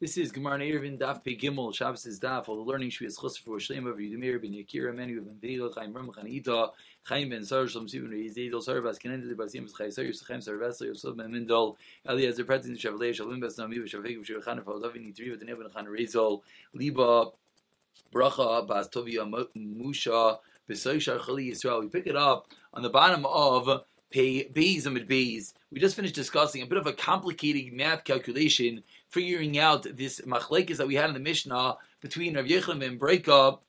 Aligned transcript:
This 0.00 0.16
is 0.16 0.30
Gemara 0.30 0.60
Eruvin 0.60 0.96
Daf 0.96 1.24
Pe 1.24 1.36
Gimel 1.36 1.74
Shabbos 1.74 2.06
is 2.06 2.20
Daf. 2.20 2.48
All 2.48 2.54
the 2.54 2.62
learning 2.62 2.90
should 2.90 3.08
be 3.08 3.12
for 3.12 3.58
Shlema 3.58 3.90
of 3.90 3.96
Yudimir 3.96 4.40
ben 4.40 4.52
Yakira 4.52 4.94
Menu 4.94 5.20
ben 5.20 5.36
Vegel 5.42 5.72
Chaim 5.72 5.92
Ram 5.92 6.06
Chanita 6.12 6.70
Chaim 7.02 7.30
ben 7.30 7.44
Sar 7.44 7.66
Shalom 7.66 7.88
Sibin 7.88 8.12
Yizidol 8.12 8.64
Sarvas 8.64 8.96
Kenan 9.00 9.26
de 9.26 9.34
Basim 9.34 9.68
Chai 9.76 9.90
Sar 9.90 10.04
Yusachem 10.04 10.38
Sarvas 10.38 10.80
Yosef 10.82 11.16
ben 11.16 11.32
Mindol 11.32 11.74
Eliezer 12.08 12.44
Pretzin 12.44 12.78
Shavalei 12.78 13.12
Shalom 13.12 13.40
Bas 13.40 13.58
Nami 13.58 13.78
Shavik 13.78 14.24
Shavchan 14.24 14.62
Falavin 14.62 15.12
Yitri 15.12 15.36
the 15.36 15.44
Neben 15.44 15.68
Chan 15.68 15.86
Rezol 15.86 16.42
Liba 16.74 17.32
Bracha 18.14 18.68
Bas 18.68 18.88
Tovia 18.88 19.28
Musha 19.56 20.38
Besoy 20.70 20.98
Chali 20.98 21.50
Yisrael. 21.50 21.80
We 21.80 21.88
pick 21.88 22.06
it 22.06 22.14
up 22.14 22.46
on 22.72 22.84
the 22.84 22.88
bottom 22.88 23.26
of 23.26 23.84
pay 24.10 24.44
Beis 24.44 24.86
amid 24.86 25.08
Beis. 25.08 25.54
We 25.72 25.80
just 25.80 25.96
finished 25.96 26.14
discussing 26.14 26.62
a 26.62 26.66
bit 26.66 26.78
of 26.78 26.86
a 26.86 26.92
complicated 26.92 27.72
math 27.72 28.04
calculation 28.04 28.84
figuring 29.08 29.58
out 29.58 29.86
this 29.96 30.20
machlekes 30.20 30.76
that 30.76 30.86
we 30.86 30.94
had 30.94 31.08
in 31.08 31.14
the 31.14 31.20
Mishnah 31.20 31.76
between 32.00 32.36
Rav 32.36 32.46
Yechon 32.46 32.84
and 32.84 32.98
Breakup 32.98 33.62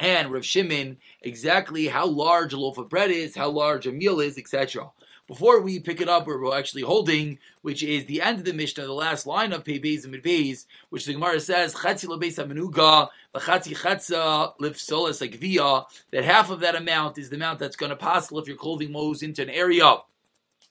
and 0.00 0.30
Rav 0.30 0.44
Shimon, 0.44 0.98
exactly 1.22 1.86
how 1.86 2.06
large 2.06 2.52
a 2.52 2.58
loaf 2.58 2.78
of 2.78 2.88
bread 2.88 3.10
is, 3.10 3.36
how 3.36 3.48
large 3.48 3.86
a 3.86 3.92
meal 3.92 4.20
is, 4.20 4.36
etc. 4.36 4.90
Before 5.28 5.60
we 5.60 5.78
pick 5.78 6.00
it 6.00 6.08
up 6.08 6.26
where 6.26 6.38
we're 6.38 6.58
actually 6.58 6.82
holding, 6.82 7.38
which 7.62 7.82
is 7.82 8.06
the 8.06 8.20
end 8.20 8.40
of 8.40 8.44
the 8.44 8.52
Mishnah, 8.52 8.84
the 8.84 8.92
last 8.92 9.26
line 9.26 9.52
of 9.52 9.64
Pei 9.64 9.76
and 9.76 9.82
Beis, 9.82 10.66
which 10.90 11.06
the 11.06 11.12
Gemara 11.12 11.38
says, 11.38 11.74
Chatzi 11.74 12.06
lebeis 12.06 12.44
amenuga, 12.44 13.08
v'chatzi 13.32 13.76
chatza 13.76 14.58
lifsolas 14.58 15.26
agvia, 15.26 15.86
that 16.10 16.24
half 16.24 16.50
of 16.50 16.60
that 16.60 16.74
amount 16.74 17.18
is 17.18 17.30
the 17.30 17.36
amount 17.36 17.60
that's 17.60 17.76
going 17.76 17.90
to 17.90 17.96
pass 17.96 18.32
if 18.32 18.48
your 18.48 18.56
clothing 18.56 18.90
moves 18.90 19.22
into 19.22 19.42
an 19.42 19.50
area 19.50 19.98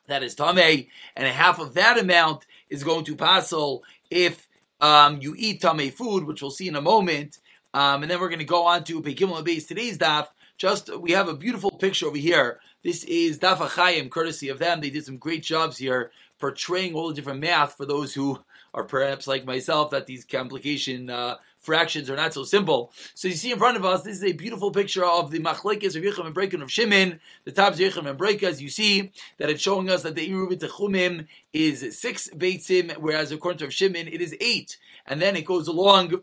that 0.08 0.24
is 0.24 0.36
tame, 0.36 0.88
and 1.16 1.28
half 1.28 1.60
of 1.60 1.74
that 1.76 1.98
amount 1.98 2.46
is 2.70 2.84
going 2.84 3.06
to 3.06 3.16
passel 3.16 3.84
if 4.12 4.48
um, 4.82 5.20
you 5.22 5.34
eat 5.38 5.62
tame 5.62 5.92
food, 5.92 6.26
which 6.26 6.42
we'll 6.42 6.52
see 6.52 6.68
in 6.68 6.76
a 6.76 6.82
moment. 6.82 7.40
Um, 7.74 8.04
and 8.04 8.12
then 8.12 8.20
we're 8.20 8.28
going 8.28 8.40
to 8.40 8.46
go 8.46 8.66
on 8.68 8.84
to 8.84 9.02
Pekimel 9.02 9.44
base 9.44 9.66
today's 9.66 9.98
daf. 9.98 10.28
Just 10.58 10.96
we 11.00 11.12
have 11.12 11.28
a 11.28 11.34
beautiful 11.34 11.72
picture 11.72 12.06
over 12.06 12.18
here. 12.18 12.60
This 12.84 13.04
is 13.06 13.40
Daf 13.40 13.58
Achayim, 13.58 14.10
courtesy 14.10 14.50
of 14.50 14.60
them. 14.60 14.82
They 14.82 14.90
did 14.90 15.06
some 15.06 15.18
great 15.18 15.44
jobs 15.44 15.78
here 15.78 16.12
portraying 16.40 16.94
all 16.94 17.08
the 17.08 17.14
different 17.14 17.40
math 17.40 17.78
for 17.78 17.86
those 17.86 18.14
who 18.14 18.40
are 18.74 18.84
perhaps 18.84 19.28
like 19.28 19.46
myself 19.46 19.92
that 19.92 20.08
these 20.08 20.26
complication 20.26 21.10
uh, 21.10 21.38
fractions 21.62 22.10
are 22.10 22.16
not 22.16 22.34
so 22.34 22.44
simple. 22.44 22.92
So 23.14 23.28
you 23.28 23.36
see 23.36 23.52
in 23.52 23.60
front 23.60 23.78
of 23.78 23.86
us, 23.86 24.02
this 24.04 24.18
is 24.18 24.24
a 24.24 24.34
beautiful 24.34 24.72
picture 24.72 25.06
of 25.06 25.32
the 25.32 25.40
machlekes 25.40 25.96
of 25.96 26.04
Yechim 26.04 26.26
and 26.26 26.36
Breakin 26.36 26.62
of 26.62 26.72
Shimon, 26.72 27.20
the 27.46 27.52
top 27.52 27.74
of 27.74 27.80
Yechim 27.80 28.10
and 28.10 28.20
Breakas. 28.20 28.60
You 28.60 28.70
see 28.70 29.12
that 29.38 29.50
it's 29.50 29.62
showing 29.62 29.90
us 29.90 30.04
that 30.04 30.16
the 30.16 30.30
Iruvit 30.30 30.60
Techumim 30.60 31.28
is 31.54 31.98
six 32.00 32.30
beitzim, 32.36 32.98
whereas 32.98 33.32
according 33.32 33.60
to 33.60 33.72
Shimon, 33.72 34.08
it 34.08 34.22
is 34.22 34.36
eight. 34.42 34.78
And 35.06 35.22
then 35.22 35.36
it 35.36 35.46
goes 35.46 35.68
along 35.68 36.22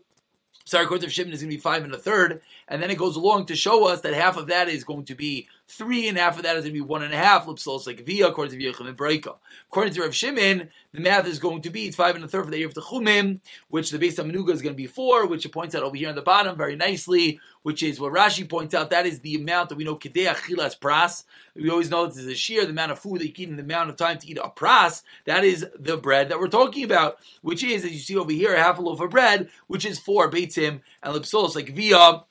Sorry, 0.69 0.85
according 0.85 1.09
to 1.09 1.11
Shimon 1.11 1.33
is 1.33 1.41
going 1.41 1.51
to 1.51 1.57
be 1.57 1.61
five 1.63 1.83
and 1.83 1.95
a 1.95 1.97
third, 1.97 2.43
and 2.69 2.83
then 2.83 2.91
it 2.91 2.99
goes 2.99 3.17
along 3.17 3.47
to 3.47 3.57
show 3.57 3.87
us 3.89 4.03
that 4.03 4.15
half 4.15 4.37
of 4.37 4.49
that 4.49 4.69
is 4.69 4.85
going 4.85 5.05
to 5.07 5.15
be 5.15 5.49
three, 5.67 6.09
and 6.09 6.17
half 6.17 6.37
of 6.37 6.43
that 6.45 6.57
is 6.57 6.65
going 6.65 6.75
to 6.75 6.81
be 6.81 6.81
one 6.81 7.03
and 7.03 7.13
a 7.13 7.17
half. 7.17 7.47
Lipsos 7.47 7.87
like 7.87 8.05
via 8.05 8.29
according 8.29 8.59
to 8.59 8.65
Yechim 8.65 8.89
and 8.89 8.97
Breika. 8.97 9.37
According 9.71 9.93
to 9.95 10.03
Rav 10.03 10.15
Shimon, 10.15 10.69
the 10.93 11.01
math 11.01 11.27
is 11.27 11.39
going 11.39 11.63
to 11.63 11.71
be 11.71 11.87
it's 11.87 11.97
five 11.97 12.15
and 12.15 12.25
a 12.25 12.29
third 12.29 12.45
for 12.45 12.51
the 12.51 12.59
year 12.59 12.67
of 12.67 12.75
the 12.75 12.81
Chumim, 12.81 13.41
which 13.69 13.91
the 13.91 13.99
base 13.99 14.19
of 14.19 14.27
Menuga 14.27 14.51
is 14.51 14.63
going 14.63 14.75
to 14.75 14.77
be 14.77 14.87
four, 14.87 15.27
which 15.27 15.45
it 15.45 15.53
points 15.53 15.75
out 15.75 15.83
over 15.83 15.97
here 15.97 16.09
on 16.09 16.15
the 16.15 16.23
bottom 16.23 16.57
very 16.57 16.77
nicely, 16.77 17.39
which 17.63 17.83
is 17.83 18.01
what 18.01 18.13
Rashi 18.13 18.49
points 18.49 18.75
out. 18.75 18.91
That 18.91 19.07
is 19.07 19.21
the 19.21 19.35
amount 19.37 19.69
that 19.69 19.77
we 19.77 19.85
know 19.85 19.97
Kedei 19.97 20.27
Achilas 20.27 20.79
Pras. 20.79 21.25
We 21.55 21.71
always 21.71 21.91
know 21.91 22.07
this 22.07 22.19
is 22.19 22.27
a 22.27 22.35
shear, 22.35 22.65
the 22.65 22.71
amount 22.71 22.93
of 22.93 22.99
food 22.99 23.21
that 23.21 23.27
you 23.27 23.35
eat, 23.37 23.49
and 23.49 23.59
the 23.59 23.63
amount 23.63 23.91
of 23.91 23.97
time 23.97 24.19
to 24.19 24.27
eat 24.27 24.39
a 24.39 24.49
pras. 24.49 25.03
That 25.25 25.45
is 25.45 25.67
the 25.79 25.97
bread 25.97 26.29
that 26.29 26.39
we're 26.39 26.49
talking 26.49 26.85
about, 26.85 27.19
which 27.43 27.65
is, 27.65 27.85
as 27.85 27.93
you 27.93 27.99
see 27.99 28.17
over 28.17 28.33
here, 28.33 28.55
a 28.55 28.63
half 28.63 28.79
a 28.79 28.83
loaf 28.83 29.01
of 29.01 29.11
bread, 29.11 29.49
which 29.67 29.85
is 29.85 29.99
four 29.99 30.31
beitzim 30.31 30.81
and 31.03 31.15
lipsos 31.15 31.55
like 31.55 31.71
via. 31.71 32.23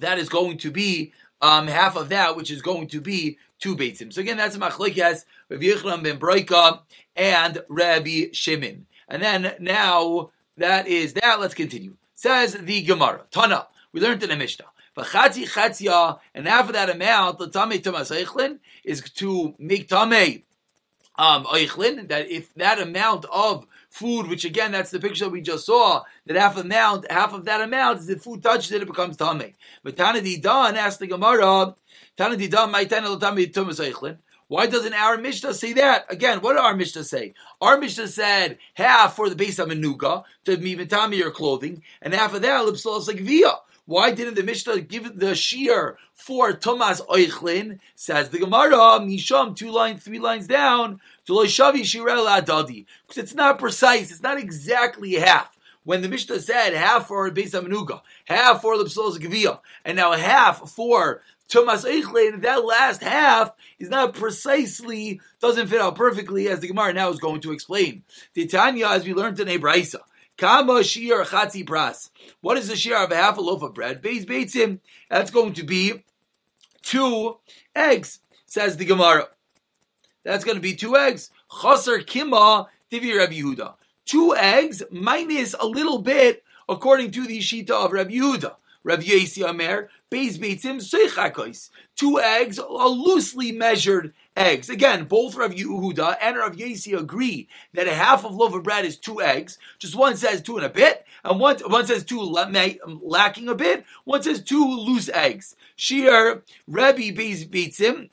That 0.00 0.18
is 0.18 0.28
going 0.28 0.58
to 0.58 0.70
be 0.70 1.12
um, 1.40 1.66
half 1.66 1.96
of 1.96 2.08
that, 2.10 2.36
which 2.36 2.50
is 2.50 2.62
going 2.62 2.88
to 2.88 3.00
be 3.00 3.38
two 3.58 3.76
beitzim. 3.76 4.12
So 4.12 4.20
again, 4.20 4.36
that's 4.36 4.56
a 4.56 4.58
machlikas 4.58 5.24
Rabbi 5.48 5.64
Yechlam 5.64 6.02
ben 6.02 6.18
Broika 6.18 6.80
and 7.16 7.62
Rabbi 7.68 8.26
Shimon. 8.32 8.86
And 9.08 9.22
then 9.22 9.54
now 9.60 10.30
that 10.56 10.86
is 10.86 11.14
that. 11.14 11.40
Let's 11.40 11.54
continue. 11.54 11.96
Says 12.14 12.54
the 12.54 12.82
Gemara 12.82 13.22
Tana. 13.30 13.66
We 13.92 14.00
learned 14.00 14.22
in 14.22 14.30
the 14.30 14.36
Mishnah. 14.36 14.66
V'chatzi 14.96 15.48
chatzia, 15.48 16.18
and 16.34 16.46
half 16.46 16.68
of 16.68 16.74
that 16.74 16.90
amount, 16.90 17.38
the 17.38 17.48
tamei 17.48 17.80
tumas 17.80 18.14
eichlin, 18.14 18.58
is 18.84 19.00
to 19.00 19.54
make 19.58 19.88
tamei 19.88 20.42
um. 21.16 21.44
That 21.44 22.26
if 22.28 22.54
that 22.54 22.80
amount 22.80 23.24
of 23.32 23.66
food, 23.90 24.28
which 24.28 24.44
again, 24.44 24.72
that's 24.72 24.90
the 24.90 25.00
picture 25.00 25.24
that 25.24 25.32
we 25.32 25.40
just 25.40 25.66
saw, 25.66 26.02
that 26.26 26.36
half 26.36 26.56
amount, 26.56 27.10
half 27.10 27.34
of 27.34 27.44
that 27.44 27.60
amount 27.60 27.98
is 27.98 28.08
if 28.08 28.22
food 28.22 28.42
touches 28.42 28.72
it, 28.72 28.82
it 28.82 28.86
becomes 28.86 29.16
tamei. 29.16 29.54
But 29.82 29.96
Tana 29.96 30.20
Didan 30.20 30.74
asked 30.76 31.00
the 31.00 31.08
Gemara, 31.08 31.74
Tana 32.16 32.36
Didan, 32.36 32.70
my 32.70 32.84
Tana 32.84 33.08
tamei 33.18 33.52
tumas 33.52 33.80
eichlin. 33.84 34.18
Why 34.46 34.66
doesn't 34.66 34.94
our 34.94 35.16
Mishnah 35.16 35.54
say 35.54 35.74
that? 35.74 36.06
Again, 36.08 36.40
what 36.40 36.54
did 36.54 36.60
our 36.60 36.74
Mishnah 36.74 37.04
say? 37.04 37.34
Our 37.60 37.78
Mishnah 37.78 38.08
said 38.08 38.58
half 38.74 39.14
for 39.14 39.28
the 39.28 39.36
base 39.36 39.60
of 39.60 39.68
menuga 39.68 40.24
to 40.44 40.56
be 40.56 40.76
mivatami 40.76 41.18
your 41.18 41.30
clothing, 41.30 41.82
and 42.02 42.14
half 42.14 42.34
of 42.34 42.42
that 42.42 42.66
lipsos 42.66 43.06
like 43.06 43.20
via. 43.20 43.52
Why 43.86 44.12
didn't 44.12 44.34
the 44.34 44.42
Mishnah 44.42 44.82
give 44.82 45.18
the 45.18 45.34
shear 45.34 45.98
for 46.14 46.52
Thomas 46.52 47.00
Oichlin? 47.02 47.80
Says 47.94 48.28
the 48.28 48.38
Gemara, 48.38 49.00
Misham, 49.00 49.56
two 49.56 49.70
lines, 49.70 50.02
three 50.02 50.18
lines 50.18 50.46
down. 50.46 51.00
Because 51.26 51.48
it's 53.16 53.34
not 53.34 53.58
precise, 53.58 54.10
it's 54.10 54.22
not 54.22 54.38
exactly 54.38 55.14
half. 55.14 55.56
When 55.84 56.02
the 56.02 56.08
Mishnah 56.08 56.40
said 56.40 56.74
half 56.74 57.08
for 57.08 57.30
Beis 57.30 57.52
Amenuga, 57.52 58.02
half 58.26 58.60
for 58.60 58.76
Lipsos 58.76 59.18
Gavia, 59.18 59.60
and 59.84 59.96
now 59.96 60.12
half 60.12 60.68
for 60.70 61.22
Thomas 61.48 61.84
Eichlin, 61.84 62.42
that 62.42 62.64
last 62.64 63.02
half 63.02 63.52
is 63.78 63.88
not 63.88 64.14
precisely, 64.14 65.20
doesn't 65.40 65.68
fit 65.68 65.80
out 65.80 65.96
perfectly, 65.96 66.48
as 66.48 66.60
the 66.60 66.68
Gemara 66.68 66.92
now 66.92 67.10
is 67.10 67.18
going 67.18 67.40
to 67.40 67.52
explain. 67.52 68.04
Titania, 68.34 68.88
as 68.90 69.04
we 69.04 69.14
learned 69.14 69.40
in 69.40 69.48
Ebraisa, 69.48 70.00
Kama 70.40 70.82
shir 70.82 71.22
chatzi 71.26 71.66
pras. 71.66 72.08
What 72.40 72.56
is 72.56 72.68
the 72.68 72.74
share 72.74 73.04
of 73.04 73.12
a 73.12 73.14
half 73.14 73.36
a 73.36 73.42
loaf 73.42 73.60
of 73.60 73.74
bread? 73.74 74.00
Beis 74.00 74.24
beitzim. 74.24 74.78
That's 75.10 75.30
going 75.30 75.52
to 75.52 75.62
be 75.62 76.02
two 76.80 77.36
eggs, 77.76 78.20
says 78.46 78.78
the 78.78 78.86
Gemara. 78.86 79.28
That's 80.24 80.44
going 80.44 80.54
to 80.54 80.62
be 80.62 80.74
two 80.74 80.96
eggs. 80.96 81.28
Chaser 81.60 81.98
kima 81.98 82.68
divi 82.90 83.14
Rabbi 83.14 83.34
Yehuda. 83.34 83.74
Two 84.06 84.34
eggs 84.34 84.82
minus 84.90 85.54
a 85.60 85.66
little 85.66 85.98
bit, 85.98 86.42
according 86.70 87.10
to 87.10 87.26
the 87.26 87.40
shita 87.40 87.72
of 87.72 87.92
Rabbi 87.92 88.12
Yehuda. 88.12 88.54
Rabbi 88.82 89.02
Yesi 89.02 89.46
Amer, 89.46 89.90
Beis 90.10 90.38
Beitzim 90.38 90.80
Seichakos. 90.80 91.68
Two 91.96 92.18
eggs 92.18 92.58
are 92.58 92.88
loosely 92.88 93.52
measured 93.52 94.14
eggs. 94.36 94.70
Again, 94.70 95.04
both 95.04 95.36
Rav 95.36 95.52
Yehuda 95.52 96.16
and 96.20 96.36
Rav 96.36 96.56
Yesi 96.56 96.98
agree 96.98 97.48
that 97.74 97.88
a 97.88 97.94
half 97.94 98.24
of 98.24 98.34
loaf 98.34 98.54
of 98.54 98.62
bread 98.62 98.84
is 98.84 98.96
two 98.96 99.20
eggs. 99.20 99.58
Just 99.78 99.94
one 99.94 100.16
says 100.16 100.42
two 100.42 100.56
and 100.56 100.66
a 100.66 100.70
bit, 100.70 101.04
and 101.24 101.40
one, 101.40 101.58
one 101.66 101.86
says 101.86 102.04
two 102.04 102.20
lacking 102.20 103.48
a 103.48 103.54
bit, 103.54 103.84
one 104.04 104.22
says 104.22 104.42
two 104.42 104.64
loose 104.64 105.08
eggs. 105.10 105.56
Shir 105.76 106.42
Rabbi 106.66 107.10
Beis 107.10 107.48
Beitzim, 107.48 108.10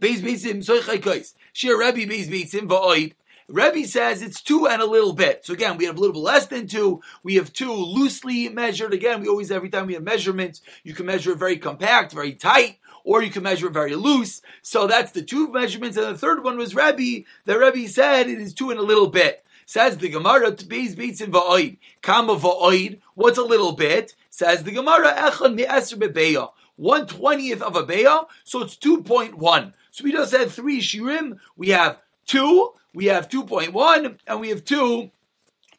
Beis 0.00 0.20
Beitzim 0.20 0.64
Seichakos. 0.64 1.34
Shir 1.52 1.78
Rabbi 1.78 2.04
Beis 2.04 2.28
Beitzim 2.28 2.68
Va'oid. 2.68 3.14
Rebbe 3.52 3.84
says 3.84 4.22
it's 4.22 4.40
two 4.40 4.68
and 4.68 4.80
a 4.80 4.86
little 4.86 5.12
bit. 5.12 5.44
So 5.44 5.54
again, 5.54 5.76
we 5.76 5.86
have 5.86 5.96
a 5.96 6.00
little 6.00 6.14
bit 6.14 6.20
less 6.20 6.46
than 6.46 6.68
two. 6.68 7.00
We 7.24 7.34
have 7.34 7.52
two 7.52 7.72
loosely 7.72 8.48
measured. 8.48 8.94
Again, 8.94 9.20
we 9.20 9.28
always, 9.28 9.50
every 9.50 9.70
time 9.70 9.88
we 9.88 9.94
have 9.94 10.04
measurements, 10.04 10.60
you 10.84 10.94
can 10.94 11.06
measure 11.06 11.32
it 11.32 11.38
very 11.38 11.56
compact, 11.56 12.12
very 12.12 12.34
tight, 12.34 12.78
or 13.04 13.22
you 13.22 13.30
can 13.30 13.42
measure 13.42 13.66
it 13.66 13.72
very 13.72 13.94
loose. 13.94 14.42
So 14.62 14.86
that's 14.86 15.12
the 15.12 15.22
two 15.22 15.50
measurements. 15.52 15.96
And 15.96 16.06
the 16.06 16.18
third 16.18 16.44
one 16.44 16.58
was 16.58 16.74
Rebbe. 16.74 17.26
The 17.44 17.58
Rebbe 17.58 17.88
said 17.88 18.28
it 18.28 18.40
is 18.40 18.54
two 18.54 18.70
and 18.70 18.80
a 18.80 18.84
little 18.84 19.08
bit. 19.08 19.44
Says 19.66 19.98
the 19.98 20.08
Gemara, 20.08 20.52
Beitz 20.52 21.20
in 21.20 21.30
Va'oid. 21.30 21.78
Kama 22.02 22.36
Va'oid. 22.36 23.00
What's 23.14 23.38
a 23.38 23.42
little 23.42 23.72
bit? 23.72 24.14
Says 24.28 24.64
the 24.64 24.72
Gemara, 24.72 25.14
Echon 25.14 25.54
Me'eser 25.54 25.96
Bebeya. 25.96 26.50
One 26.80 27.06
twentieth 27.06 27.60
of 27.60 27.76
a 27.76 27.82
beya, 27.82 28.26
so 28.42 28.62
it's 28.62 28.74
2.1. 28.74 29.72
So 29.90 30.02
we 30.02 30.12
just 30.12 30.32
had 30.32 30.50
three 30.50 30.80
shirim. 30.80 31.38
We 31.54 31.68
have 31.68 32.00
two, 32.24 32.72
we 32.94 33.04
have 33.06 33.28
2.1, 33.28 34.18
and 34.26 34.40
we 34.40 34.48
have 34.48 34.64
two 34.64 35.10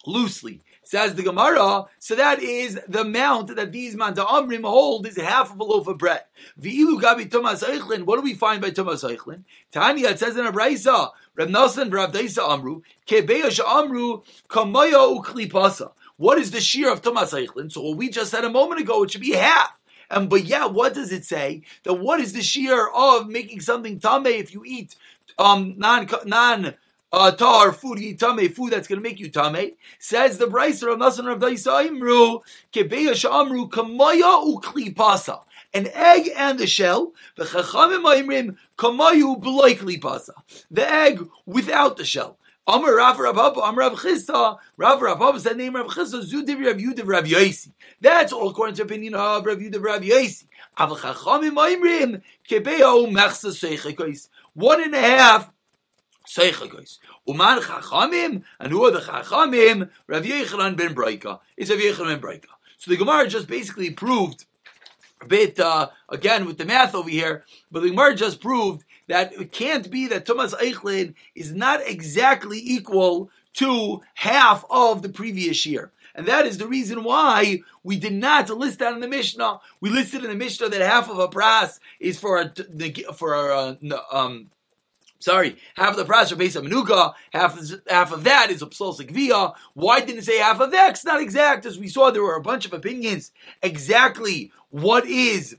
loosely. 0.05 0.61
Says 0.91 1.15
the 1.15 1.23
Gemara, 1.23 1.85
so 1.99 2.15
that 2.15 2.41
is 2.41 2.77
the 2.85 2.99
amount 2.99 3.55
that 3.55 3.71
these 3.71 3.95
Manta 3.95 4.25
Amrim 4.25 4.65
hold 4.65 5.07
is 5.07 5.15
half 5.15 5.49
of 5.49 5.57
a 5.57 5.63
loaf 5.63 5.87
of 5.87 5.97
bread. 5.97 6.23
V'ilu 6.61 7.01
gabi 7.01 7.31
Thomas 7.31 7.63
Eichlin, 7.63 8.03
what 8.03 8.17
do 8.17 8.21
we 8.21 8.33
find 8.33 8.61
by 8.61 8.71
Thomas 8.71 9.01
Eichlin? 9.01 9.45
Tanya, 9.71 10.09
it 10.09 10.19
says 10.19 10.35
in 10.35 10.45
a 10.45 10.51
Braisa, 10.51 11.11
Reb 11.33 11.47
Nasan 11.47 11.93
Rav 11.93 12.11
Daisa 12.11 12.39
Amru, 12.39 12.81
Kebeyash 13.07 13.61
Amru, 13.65 14.23
Kamaya 14.49 15.17
Uklipasa. 15.17 15.93
What 16.17 16.37
is 16.37 16.51
the 16.51 16.59
shear 16.59 16.91
of 16.91 17.01
Thomas 17.01 17.31
Eichlin? 17.31 17.71
So 17.71 17.79
what 17.79 17.95
we 17.95 18.09
just 18.09 18.29
said 18.29 18.43
a 18.43 18.49
moment 18.49 18.81
ago, 18.81 19.03
it 19.03 19.11
should 19.11 19.21
be 19.21 19.31
half. 19.31 19.79
And 20.09 20.29
but 20.29 20.43
yeah, 20.43 20.65
what 20.65 20.93
does 20.93 21.13
it 21.13 21.23
say? 21.23 21.61
That 21.83 21.93
what 21.93 22.19
is 22.19 22.33
the 22.33 22.41
shear 22.41 22.89
of 22.93 23.29
making 23.29 23.61
something 23.61 23.97
tame 23.97 24.25
if 24.25 24.53
you 24.53 24.63
eat 24.65 24.97
um 25.39 25.75
non 25.77 26.09
non 26.25 26.73
uh, 27.11 27.31
tar 27.31 27.71
food 27.73 27.99
tame 28.19 28.49
food 28.49 28.71
that's 28.71 28.87
going 28.87 28.99
to 28.99 29.03
make 29.03 29.19
you 29.19 29.29
tame. 29.29 29.71
Says 29.99 30.37
the 30.37 30.47
Braiser 30.47 30.91
of 30.91 30.99
Nasan 30.99 31.31
of 31.31 31.39
Daisa 31.39 31.87
Imru 31.87 32.41
kebeya 32.71 33.11
shamru 33.11 33.69
kamaya 33.69 34.45
ukli 34.45 34.95
pasa. 34.95 35.39
An 35.73 35.87
egg 35.93 36.29
and 36.35 36.59
the 36.59 36.67
shell. 36.67 37.13
The 37.35 37.45
chachamim 37.45 38.03
aimrim 38.03 38.57
kamayu 38.77 39.41
b'loikli 39.41 40.01
pasa. 40.01 40.33
The 40.69 40.89
egg 40.89 41.27
without 41.45 41.97
the 41.97 42.05
shell. 42.05 42.37
Amar 42.67 42.95
Rav 42.95 43.17
Papa, 43.17 43.59
Amar 43.59 43.89
Rav 43.89 43.99
Chisda, 43.99 44.57
Rav 44.77 44.99
Papa 44.99 45.39
said 45.39 45.57
name 45.57 45.75
Rav 45.75 45.87
Chisda, 45.87 46.23
Zudiv 46.23 46.63
Rav 46.63 46.77
Yudiv 46.77 47.07
Rav 47.07 47.25
Yosi. 47.25 47.71
That's 47.99 48.31
all 48.31 48.49
according 48.49 48.75
to 48.75 48.83
opinion 48.83 49.15
of 49.15 49.45
Rav 49.45 49.57
Yudiv 49.57 49.83
Rav 49.83 50.01
Yosi. 50.01 50.45
Aval 50.77 50.97
Chachamim 50.97 51.55
Aimrim, 51.55 52.21
Kebeo 52.47 53.11
Mechsa 53.11 53.49
Seichekos. 53.49 54.29
One 54.53 54.83
and 54.83 54.93
a 54.93 55.01
half 55.01 55.51
Uman 57.27 57.61
Chachamim, 57.61 58.43
and 58.59 58.71
who 58.71 58.85
are 58.85 58.91
the 58.91 58.99
Chachamim? 58.99 59.89
Rav 60.07 60.23
Yechanan 60.23 60.77
ben 60.77 60.95
Breika. 60.95 61.39
It's 61.57 61.69
Rav 61.69 61.79
Yechanan 61.79 62.19
ben 62.19 62.21
Breika. 62.21 62.45
So 62.77 62.91
the 62.91 62.97
Gemara 62.97 63.27
just 63.27 63.47
basically 63.47 63.91
proved 63.91 64.45
a 65.21 65.27
bit, 65.27 65.59
uh, 65.59 65.89
again, 66.09 66.45
with 66.45 66.57
the 66.57 66.65
math 66.65 66.95
over 66.95 67.09
here, 67.09 67.45
but 67.71 67.83
the 67.83 67.89
Gemara 67.89 68.15
just 68.15 68.41
proved 68.41 68.83
that 69.07 69.33
it 69.33 69.51
can't 69.51 69.91
be 69.91 70.07
that 70.07 70.25
Thomas 70.25 70.55
Eichlin 70.55 71.13
is 71.35 71.53
not 71.53 71.81
exactly 71.85 72.59
equal 72.63 73.29
to 73.53 74.01
half 74.15 74.63
of 74.69 75.01
the 75.01 75.09
previous 75.09 75.65
year. 75.65 75.91
And 76.15 76.27
that 76.27 76.45
is 76.45 76.57
the 76.57 76.67
reason 76.67 77.03
why 77.03 77.61
we 77.83 77.97
did 77.97 78.13
not 78.13 78.49
list 78.49 78.79
that 78.79 78.93
in 78.93 78.99
the 78.99 79.07
Mishnah. 79.07 79.59
We 79.79 79.89
listed 79.89 80.23
in 80.23 80.29
the 80.29 80.35
Mishnah 80.35 80.69
that 80.69 80.81
half 80.81 81.09
of 81.09 81.19
a 81.19 81.27
pras 81.27 81.79
is 81.99 82.19
for 82.19 82.41
a, 82.41 83.13
for 83.13 83.33
a, 83.51 83.77
um, 84.11 84.49
sorry, 85.21 85.57
half 85.75 85.97
of 85.97 85.97
the 85.97 86.11
pras 86.11 86.31
are 86.31 86.35
based 86.35 86.57
on 86.57 86.65
menuka, 86.65 87.13
half 87.31 87.59
half 87.89 88.11
of 88.11 88.23
that 88.25 88.51
is 88.51 88.61
a 88.61 88.67
psal 88.67 89.09
via. 89.09 89.53
Why 89.73 89.99
didn't 89.99 90.19
it 90.19 90.25
say 90.25 90.39
half 90.39 90.59
of 90.59 90.71
that? 90.71 90.91
It's 90.91 91.05
not 91.05 91.21
exact. 91.21 91.65
As 91.65 91.77
we 91.77 91.87
saw, 91.87 92.11
there 92.11 92.23
were 92.23 92.35
a 92.35 92.41
bunch 92.41 92.65
of 92.65 92.73
opinions 92.73 93.31
exactly 93.61 94.51
what 94.69 95.05
is 95.05 95.57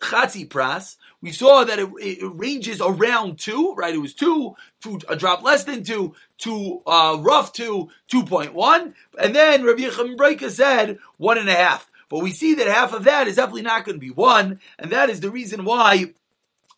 chatzi 0.00 0.48
pras. 0.48 0.96
We 1.22 1.32
saw 1.32 1.64
that 1.64 1.78
it, 1.78 1.88
it, 1.98 2.32
ranges 2.34 2.80
around 2.80 3.38
two, 3.38 3.74
right? 3.74 3.94
It 3.94 3.98
was 3.98 4.14
two, 4.14 4.54
two, 4.80 5.00
a 5.08 5.16
drop 5.16 5.42
less 5.42 5.64
than 5.64 5.82
two, 5.82 6.14
two, 6.38 6.82
uh, 6.86 7.16
rough 7.20 7.52
two, 7.52 7.90
2.1. 8.12 8.94
And 9.18 9.34
then 9.34 9.64
Rabbi 9.64 9.82
Yechim 9.82 10.16
Breika 10.16 10.50
said 10.50 10.98
one 11.16 11.38
and 11.38 11.48
a 11.48 11.54
half. 11.54 11.90
But 12.08 12.22
we 12.22 12.30
see 12.32 12.54
that 12.54 12.68
half 12.68 12.92
of 12.92 13.04
that 13.04 13.26
is 13.26 13.36
definitely 13.36 13.62
not 13.62 13.84
going 13.84 13.96
to 13.96 14.06
be 14.06 14.10
one. 14.10 14.60
And 14.78 14.92
that 14.92 15.10
is 15.10 15.20
the 15.20 15.30
reason 15.30 15.64
why 15.64 16.12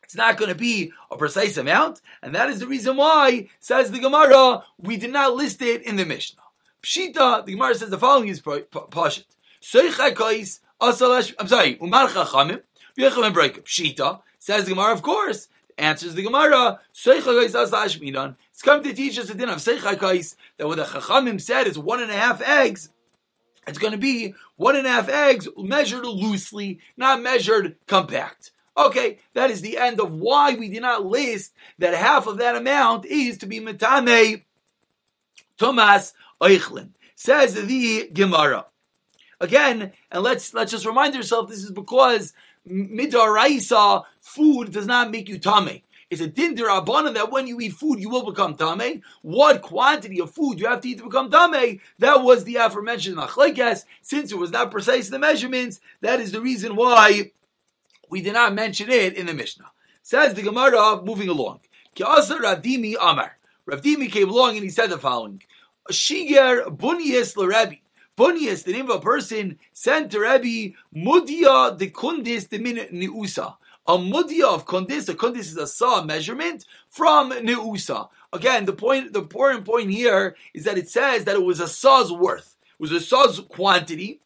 it's 0.08 0.16
not 0.16 0.38
going 0.38 0.48
to 0.48 0.54
be 0.54 0.90
a 1.10 1.18
precise 1.18 1.58
amount. 1.58 2.00
And 2.22 2.34
that 2.34 2.48
is 2.48 2.60
the 2.60 2.66
reason 2.66 2.96
why, 2.96 3.50
says 3.60 3.90
the 3.90 3.98
Gemara, 3.98 4.64
we 4.78 4.96
did 4.96 5.12
not 5.12 5.34
list 5.34 5.60
it 5.60 5.82
in 5.82 5.96
the 5.96 6.06
Mishnah. 6.06 6.40
Pshita, 6.82 7.44
the 7.44 7.52
Gemara 7.52 7.74
says 7.74 7.90
the 7.90 7.98
following 7.98 8.28
is 8.28 8.40
Pashit. 8.40 9.24
I'm 10.80 11.46
sorry, 11.48 11.78
Umar. 11.82 12.08
Pshita, 12.96 14.20
Says 14.38 14.64
the 14.64 14.70
Gemara, 14.70 14.94
of 14.94 15.02
course. 15.02 15.48
Answers 15.76 16.14
the 16.14 16.22
Gemara, 16.22 16.80
it's 16.90 18.62
come 18.62 18.82
to 18.82 18.94
teach 18.94 19.18
us 19.18 19.28
the 19.28 19.34
din 19.34 19.50
of 19.50 19.58
Seichakais 19.58 20.36
that 20.56 20.66
what 20.66 20.78
the 20.78 20.84
Chachamim 20.84 21.38
said 21.38 21.66
is 21.66 21.78
one 21.78 22.00
and 22.00 22.10
a 22.10 22.16
half 22.16 22.40
eggs. 22.40 22.88
It's 23.66 23.76
going 23.76 23.92
to 23.92 23.98
be 23.98 24.32
one 24.56 24.74
and 24.74 24.86
a 24.86 24.90
half 24.90 25.10
eggs 25.10 25.46
measured 25.58 26.06
loosely, 26.06 26.78
not 26.96 27.20
measured 27.20 27.76
compact. 27.86 28.52
Okay, 28.78 29.18
that 29.34 29.50
is 29.50 29.60
the 29.60 29.76
end 29.76 30.00
of 30.00 30.12
why 30.12 30.54
we 30.54 30.68
did 30.68 30.82
not 30.82 31.04
list 31.04 31.52
that 31.78 31.94
half 31.94 32.28
of 32.28 32.38
that 32.38 32.54
amount 32.54 33.06
is 33.06 33.36
to 33.38 33.46
be 33.46 33.58
Metame 33.58 34.42
Thomas 35.58 36.14
Eichlin. 36.40 36.90
Says 37.16 37.54
the 37.54 38.08
Gemara. 38.12 38.66
Again, 39.40 39.92
and 40.12 40.22
let's 40.22 40.54
let's 40.54 40.70
just 40.70 40.86
remind 40.86 41.16
ourselves 41.16 41.50
this 41.50 41.64
is 41.64 41.72
because 41.72 42.32
midaraisa, 42.68 44.04
food 44.20 44.72
does 44.72 44.86
not 44.86 45.10
make 45.10 45.28
you 45.28 45.38
tame. 45.38 45.80
It's 46.10 46.20
a 46.20 46.28
din 46.28 46.54
derabbanan 46.56 47.14
that 47.14 47.32
when 47.32 47.48
you 47.48 47.60
eat 47.60 47.72
food, 47.72 47.98
you 47.98 48.08
will 48.08 48.24
become 48.24 48.54
tame. 48.54 49.02
What 49.22 49.60
quantity 49.60 50.20
of 50.20 50.30
food 50.30 50.60
you 50.60 50.66
have 50.68 50.80
to 50.82 50.88
eat 50.88 50.98
to 50.98 51.04
become 51.04 51.30
tame? 51.30 51.80
That 51.98 52.22
was 52.22 52.44
the 52.44 52.56
aforementioned 52.56 53.16
machlekes. 53.16 53.84
Since 54.02 54.30
it 54.30 54.38
was 54.38 54.52
not 54.52 54.70
precise 54.70 55.08
the 55.08 55.18
measurements, 55.18 55.80
that 56.00 56.20
is 56.20 56.30
the 56.30 56.40
reason 56.40 56.76
why 56.76 57.32
we 58.10 58.22
did 58.22 58.34
not 58.34 58.54
mention 58.54 58.90
it 58.90 59.14
in 59.14 59.26
the 59.26 59.34
Mishnah. 59.34 59.70
Says 60.02 60.34
the 60.34 60.42
Gemara, 60.42 61.02
moving 61.02 61.28
along. 61.28 61.60
Ki'asa 61.94 62.38
Ravdimi 62.38 62.94
Amar. 63.00 63.36
Ravdimi 63.68 64.10
came 64.10 64.30
along 64.30 64.56
and 64.56 64.64
he 64.64 64.70
said 64.70 64.88
the 64.88 64.98
following. 64.98 65.42
Shiger 65.90 66.76
bunyes 66.76 67.36
l'Rebbe. 67.36 67.76
Bunias, 68.18 68.64
the 68.64 68.72
name 68.72 68.90
of 68.90 68.96
a 68.96 69.00
person, 69.00 69.60
sent 69.72 70.10
to 70.10 70.18
Rabbi 70.18 70.72
Mudia 70.92 71.78
de 71.78 71.88
Kundis 71.88 72.48
de 72.48 72.58
Neusa. 72.58 73.54
A 73.86 73.96
Mudia 73.96 74.52
of 74.52 74.66
Kundis, 74.66 75.08
a 75.08 75.14
Kundis 75.14 75.52
is 75.52 75.56
a 75.56 75.68
saw 75.68 76.02
measurement 76.02 76.64
from 76.90 77.30
Neusa. 77.30 78.08
Again, 78.32 78.64
the 78.64 78.72
point, 78.72 79.12
the 79.12 79.20
important 79.20 79.64
point 79.64 79.90
here 79.90 80.34
is 80.52 80.64
that 80.64 80.76
it 80.76 80.88
says 80.88 81.24
that 81.24 81.36
it 81.36 81.44
was 81.44 81.60
a 81.60 81.68
saw's 81.68 82.12
worth. 82.12 82.56
It 82.60 82.82
was 82.82 82.90
a 82.90 83.00
saw's 83.00 83.38
quantity. 83.38 84.20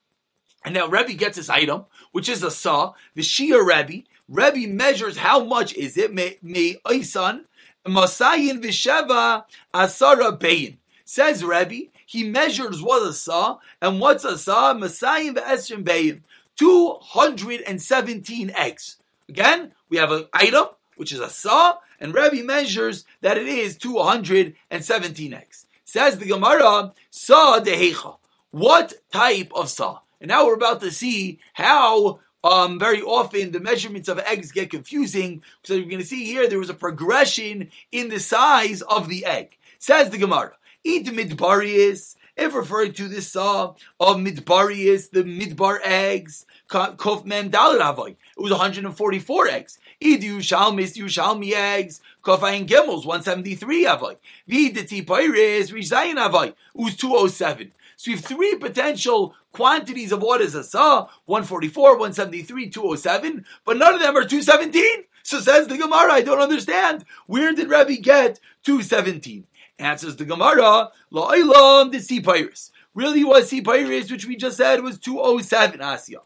And 0.64 0.74
now 0.74 0.86
Rebbe 0.86 1.14
gets 1.14 1.36
this 1.36 1.50
item, 1.50 1.84
which 2.12 2.28
is 2.28 2.42
a 2.42 2.50
saw, 2.50 2.94
the 3.14 3.22
Shia 3.22 3.64
Rebbe. 3.64 4.04
Rebbe 4.28 4.72
measures 4.72 5.16
how 5.16 5.44
much 5.44 5.74
is 5.74 5.96
it, 5.96 6.14
me, 6.14 6.36
me 6.42 6.76
Masayin 6.84 8.62
Visheva 8.62 9.44
Asara 9.74 10.38
Bayin. 10.38 10.76
Says 11.04 11.44
Rebbe, 11.44 11.90
he 12.06 12.24
measures 12.24 12.80
what 12.82 13.06
a 13.06 13.12
saw, 13.12 13.58
and 13.80 14.00
what's 14.00 14.24
a 14.24 14.38
saw? 14.38 14.74
Masayim 14.74 15.34
ve'esrim 15.34 15.84
beim. 15.84 16.22
217 16.56 18.50
eggs. 18.54 18.96
Again, 19.28 19.72
we 19.88 19.96
have 19.96 20.12
an 20.12 20.26
item, 20.32 20.66
which 20.96 21.12
is 21.12 21.20
a 21.20 21.30
saw, 21.30 21.78
and 21.98 22.14
Rabbi 22.14 22.42
measures 22.42 23.04
that 23.22 23.38
it 23.38 23.46
is 23.46 23.76
217 23.78 25.32
eggs. 25.32 25.66
Says 25.84 26.18
the 26.18 26.26
Gemara, 26.26 26.92
saw 27.10 27.60
dehecha. 27.60 28.16
What 28.50 28.92
type 29.10 29.50
of 29.54 29.70
saw? 29.70 30.00
And 30.22 30.28
now 30.28 30.46
we're 30.46 30.54
about 30.54 30.80
to 30.82 30.92
see 30.92 31.40
how 31.52 32.20
um, 32.44 32.78
very 32.78 33.02
often 33.02 33.50
the 33.50 33.58
measurements 33.58 34.08
of 34.08 34.20
eggs 34.20 34.52
get 34.52 34.70
confusing. 34.70 35.42
So 35.64 35.74
you're 35.74 35.86
going 35.86 35.98
to 35.98 36.06
see 36.06 36.24
here 36.24 36.48
there 36.48 36.60
was 36.60 36.70
a 36.70 36.74
progression 36.74 37.72
in 37.90 38.08
the 38.08 38.20
size 38.20 38.82
of 38.82 39.08
the 39.08 39.26
egg. 39.26 39.58
Says 39.80 40.10
the 40.10 40.18
Gemara, 40.18 40.52
Eat 40.84 41.06
midbarius, 41.06 42.14
if 42.36 42.54
referring 42.54 42.92
to 42.92 43.08
this 43.08 43.32
saw 43.32 43.74
of 43.98 44.16
midbarius, 44.18 45.10
the 45.10 45.24
midbar 45.24 45.80
eggs, 45.82 46.46
kof 46.70 47.26
dalit 47.26 48.08
It 48.10 48.16
was 48.36 48.52
144 48.52 49.48
eggs. 49.48 49.78
Eid 50.00 50.22
Yushalmis, 50.22 50.96
Yushalmi 50.96 51.52
eggs, 51.52 52.00
kofayin 52.22 52.68
gimels, 52.68 53.04
173 53.04 53.86
avoy. 53.86 54.16
Vid 54.46 54.76
the 54.76 54.82
tipiris, 54.82 55.72
avoy. 56.16 56.46
It 56.46 56.56
was 56.74 56.96
207. 56.96 57.72
So 58.02 58.10
we 58.10 58.16
have 58.16 58.24
three 58.24 58.56
potential 58.56 59.36
quantities 59.52 60.10
of 60.10 60.22
what 60.22 60.40
is 60.40 60.56
a 60.56 60.64
saw 60.64 61.06
144, 61.26 61.90
173, 61.92 62.68
207, 62.68 63.44
but 63.64 63.76
none 63.76 63.94
of 63.94 64.00
them 64.00 64.16
are 64.16 64.24
217. 64.24 65.04
So 65.22 65.38
says 65.38 65.68
the 65.68 65.78
Gemara, 65.78 66.12
I 66.12 66.22
don't 66.22 66.40
understand. 66.40 67.04
Where 67.28 67.52
did 67.52 67.70
Rabbi 67.70 67.94
get 67.94 68.40
217? 68.64 69.46
Answers 69.78 70.16
the 70.16 70.24
Gemara, 70.24 70.90
La'ilam 71.12 71.92
the 71.92 72.00
sea 72.00 72.20
pirates. 72.20 72.72
Really 72.92 73.22
was 73.22 73.48
sea 73.48 73.60
pirates, 73.60 74.10
which 74.10 74.26
we 74.26 74.34
just 74.34 74.56
said 74.56 74.82
was 74.82 74.98
207 74.98 75.78
Asya. 75.78 76.16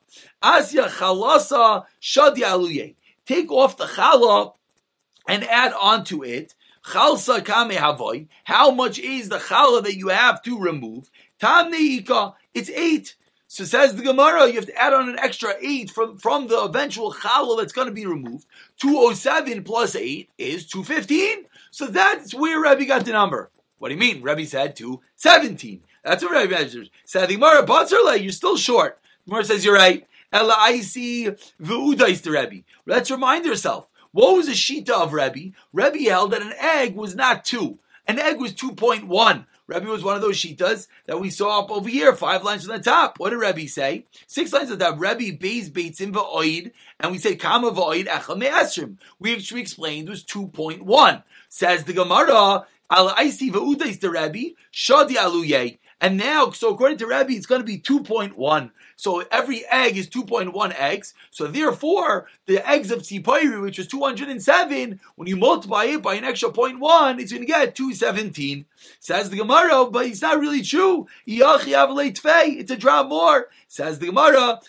Asya 0.42 0.88
chalasa 0.88 1.84
shadi 2.00 2.38
aluye. 2.38 2.94
Take 3.26 3.52
off 3.52 3.76
the 3.76 3.84
chala 3.84 4.54
and 5.28 5.44
add 5.44 5.74
onto 5.74 6.24
it. 6.24 6.54
Chalsa 6.86 7.44
kame 7.44 7.76
havoy. 7.76 8.28
How 8.44 8.70
much 8.70 8.98
is 9.00 9.28
the 9.28 9.38
chala 9.38 9.82
that 9.82 9.96
you 9.96 10.08
have 10.08 10.40
to 10.44 10.56
remove? 10.56 11.10
Tam 11.38 11.72
neika. 11.72 12.34
It's 12.54 12.70
eight. 12.70 13.14
So 13.48 13.64
says 13.64 13.94
the 13.94 14.02
Gemara, 14.02 14.48
you 14.48 14.54
have 14.54 14.66
to 14.66 14.76
add 14.76 14.92
on 14.92 15.08
an 15.08 15.18
extra 15.18 15.54
eight 15.60 15.90
from, 15.90 16.18
from 16.18 16.48
the 16.48 16.58
eventual 16.58 17.12
challah 17.12 17.58
that's 17.58 17.72
going 17.72 17.86
to 17.86 17.94
be 17.94 18.04
removed. 18.04 18.46
207 18.78 19.62
plus 19.62 19.94
8 19.94 20.28
is 20.36 20.66
215. 20.66 21.44
So 21.70 21.86
that's 21.86 22.34
where 22.34 22.60
Rebbe 22.60 22.84
got 22.86 23.04
the 23.04 23.12
number. 23.12 23.50
What 23.78 23.88
do 23.88 23.94
you 23.94 24.00
mean? 24.00 24.20
Rebbe 24.22 24.46
said 24.46 24.74
217. 24.74 25.82
That's 26.02 26.24
what 26.24 26.32
Rebbe 26.32 26.50
measures. 26.50 26.90
Said 27.04 27.28
the 27.28 27.34
Gemara, 27.34 27.64
Batzerle, 27.64 28.20
you're 28.20 28.32
still 28.32 28.56
short. 28.56 28.98
The 29.24 29.30
Gemara 29.30 29.44
says, 29.44 29.64
you're 29.64 29.74
right. 29.74 30.06
Ella 30.32 30.54
Aisi 30.54 31.26
V'udais 31.62 32.22
the 32.22 32.32
Rebbe. 32.32 32.64
Let's 32.84 33.10
remind 33.10 33.46
ourselves. 33.46 33.86
What 34.10 34.36
was 34.36 34.46
the 34.46 34.52
shita 34.52 34.90
of 34.90 35.12
Rebbe? 35.12 35.54
Rebbe 35.72 36.10
held 36.10 36.32
that 36.32 36.42
an 36.42 36.54
egg 36.58 36.96
was 36.96 37.14
not 37.14 37.44
two. 37.44 37.78
An 38.08 38.18
egg 38.18 38.40
was 38.40 38.52
2.1. 38.54 39.44
Rebbe 39.66 39.86
was 39.86 40.04
one 40.04 40.14
of 40.14 40.22
those 40.22 40.36
shitas 40.36 40.86
that 41.06 41.18
we 41.18 41.30
saw 41.30 41.60
up 41.60 41.70
over 41.70 41.88
here, 41.88 42.14
five 42.14 42.44
lines 42.44 42.64
from 42.64 42.76
the 42.76 42.82
top. 42.82 43.18
What 43.18 43.30
did 43.30 43.36
Rebbe 43.36 43.68
say? 43.68 44.04
Six 44.26 44.52
lines 44.52 44.70
at 44.70 44.78
the 44.78 44.84
top. 44.84 45.00
Rebbe 45.00 45.36
beis 45.36 45.70
beitzim 45.70 46.12
va'oid, 46.12 46.72
and 47.00 47.10
we 47.10 47.18
say 47.18 47.34
kama 47.34 47.72
va'oid 47.72 48.06
echel 48.06 48.38
me'esrim. 48.38 48.96
which 49.18 49.52
we 49.52 49.60
explained 49.60 50.08
was 50.08 50.24
2.1. 50.24 51.22
Says 51.48 51.84
the 51.84 51.92
Gemara, 51.92 52.66
Al 52.90 53.10
Aisi 53.10 53.50
Va'udais 53.50 53.98
the 53.98 54.10
Rabbi, 54.10 54.50
Shadi 54.72 55.16
Aluye. 55.16 55.78
And 56.00 56.16
now, 56.16 56.50
so 56.50 56.72
according 56.72 56.98
to 56.98 57.06
Rabbi, 57.06 57.32
it's 57.32 57.46
going 57.46 57.60
to 57.60 57.66
be 57.66 57.78
2.1. 57.78 58.70
So 58.98 59.24
every 59.30 59.64
egg 59.66 59.98
is 59.98 60.08
2.1 60.08 60.74
eggs. 60.74 61.12
So 61.30 61.46
therefore, 61.46 62.28
the 62.46 62.66
eggs 62.68 62.90
of 62.90 63.02
Tzipayri, 63.02 63.60
which 63.60 63.76
was 63.76 63.86
207, 63.88 65.00
when 65.16 65.28
you 65.28 65.36
multiply 65.36 65.84
it 65.84 66.02
by 66.02 66.14
an 66.14 66.24
extra 66.24 66.50
0.1, 66.50 67.20
it's 67.20 67.30
going 67.30 67.42
to 67.42 67.46
get 67.46 67.74
217. 67.74 68.64
Says 68.98 69.28
the 69.28 69.36
Gemara, 69.36 69.86
but 69.90 70.06
it's 70.06 70.22
not 70.22 70.40
really 70.40 70.62
true. 70.62 71.06
It's 71.26 72.70
a 72.70 72.76
drop 72.76 73.08
more. 73.08 73.48
Says 73.76 73.98
the 73.98 74.06
Gemara, 74.06 74.62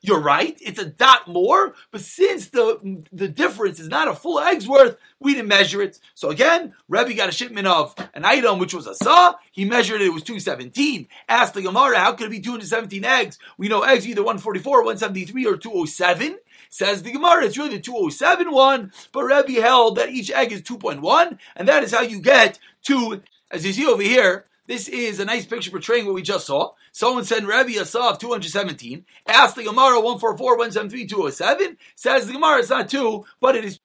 you're 0.00 0.20
right, 0.20 0.58
it's 0.62 0.78
a 0.78 0.86
dot 0.86 1.28
more, 1.28 1.74
but 1.90 2.00
since 2.00 2.48
the 2.48 3.04
the 3.12 3.28
difference 3.28 3.78
is 3.78 3.88
not 3.88 4.08
a 4.08 4.14
full 4.14 4.40
egg's 4.40 4.66
worth, 4.66 4.96
we 5.20 5.34
didn't 5.34 5.48
measure 5.48 5.82
it. 5.82 5.98
So 6.14 6.30
again, 6.30 6.74
Rebbe 6.88 7.12
got 7.12 7.28
a 7.28 7.32
shipment 7.32 7.66
of 7.66 7.94
an 8.14 8.24
item 8.24 8.58
which 8.58 8.72
was 8.72 8.86
a 8.86 8.94
saw, 8.94 9.34
he 9.52 9.66
measured 9.66 10.00
it, 10.00 10.06
it 10.06 10.14
was 10.14 10.22
217. 10.22 11.06
Asked 11.28 11.52
the 11.52 11.60
Gemara, 11.60 11.98
how 11.98 12.12
could 12.12 12.28
it 12.28 12.30
be 12.30 12.40
217 12.40 13.04
eggs? 13.04 13.38
We 13.58 13.68
know 13.68 13.82
eggs 13.82 14.08
either 14.08 14.22
144, 14.22 14.78
173, 14.78 15.44
or 15.44 15.58
207. 15.58 16.38
Says 16.70 17.02
the 17.02 17.12
Gemara, 17.12 17.44
it's 17.44 17.58
really 17.58 17.76
the 17.76 17.82
207 17.82 18.50
one, 18.50 18.90
but 19.12 19.24
Rebbe 19.24 19.60
held 19.60 19.96
that 19.96 20.08
each 20.08 20.30
egg 20.30 20.50
is 20.50 20.62
2.1, 20.62 21.38
and 21.56 21.68
that 21.68 21.84
is 21.84 21.92
how 21.92 22.00
you 22.00 22.20
get 22.20 22.58
to, 22.84 23.20
as 23.50 23.66
you 23.66 23.74
see 23.74 23.86
over 23.86 24.02
here, 24.02 24.46
this 24.66 24.88
is 24.88 25.20
a 25.20 25.24
nice 25.24 25.46
picture 25.46 25.70
portraying 25.70 26.06
what 26.06 26.14
we 26.14 26.22
just 26.22 26.46
saw. 26.46 26.72
Someone 26.92 27.24
said 27.24 27.44
Rabbi 27.44 27.78
of 27.78 27.90
217. 27.90 29.04
Asked 29.26 29.56
the 29.56 29.64
Gemara 29.64 30.00
144, 30.00 30.56
173, 30.56 31.06
207. 31.06 31.76
Says 31.94 32.26
the 32.26 32.32
Gemara 32.32 32.58
it's 32.58 32.70
not 32.70 32.88
two, 32.88 33.24
but 33.40 33.56
it 33.56 33.64
is 33.64 33.78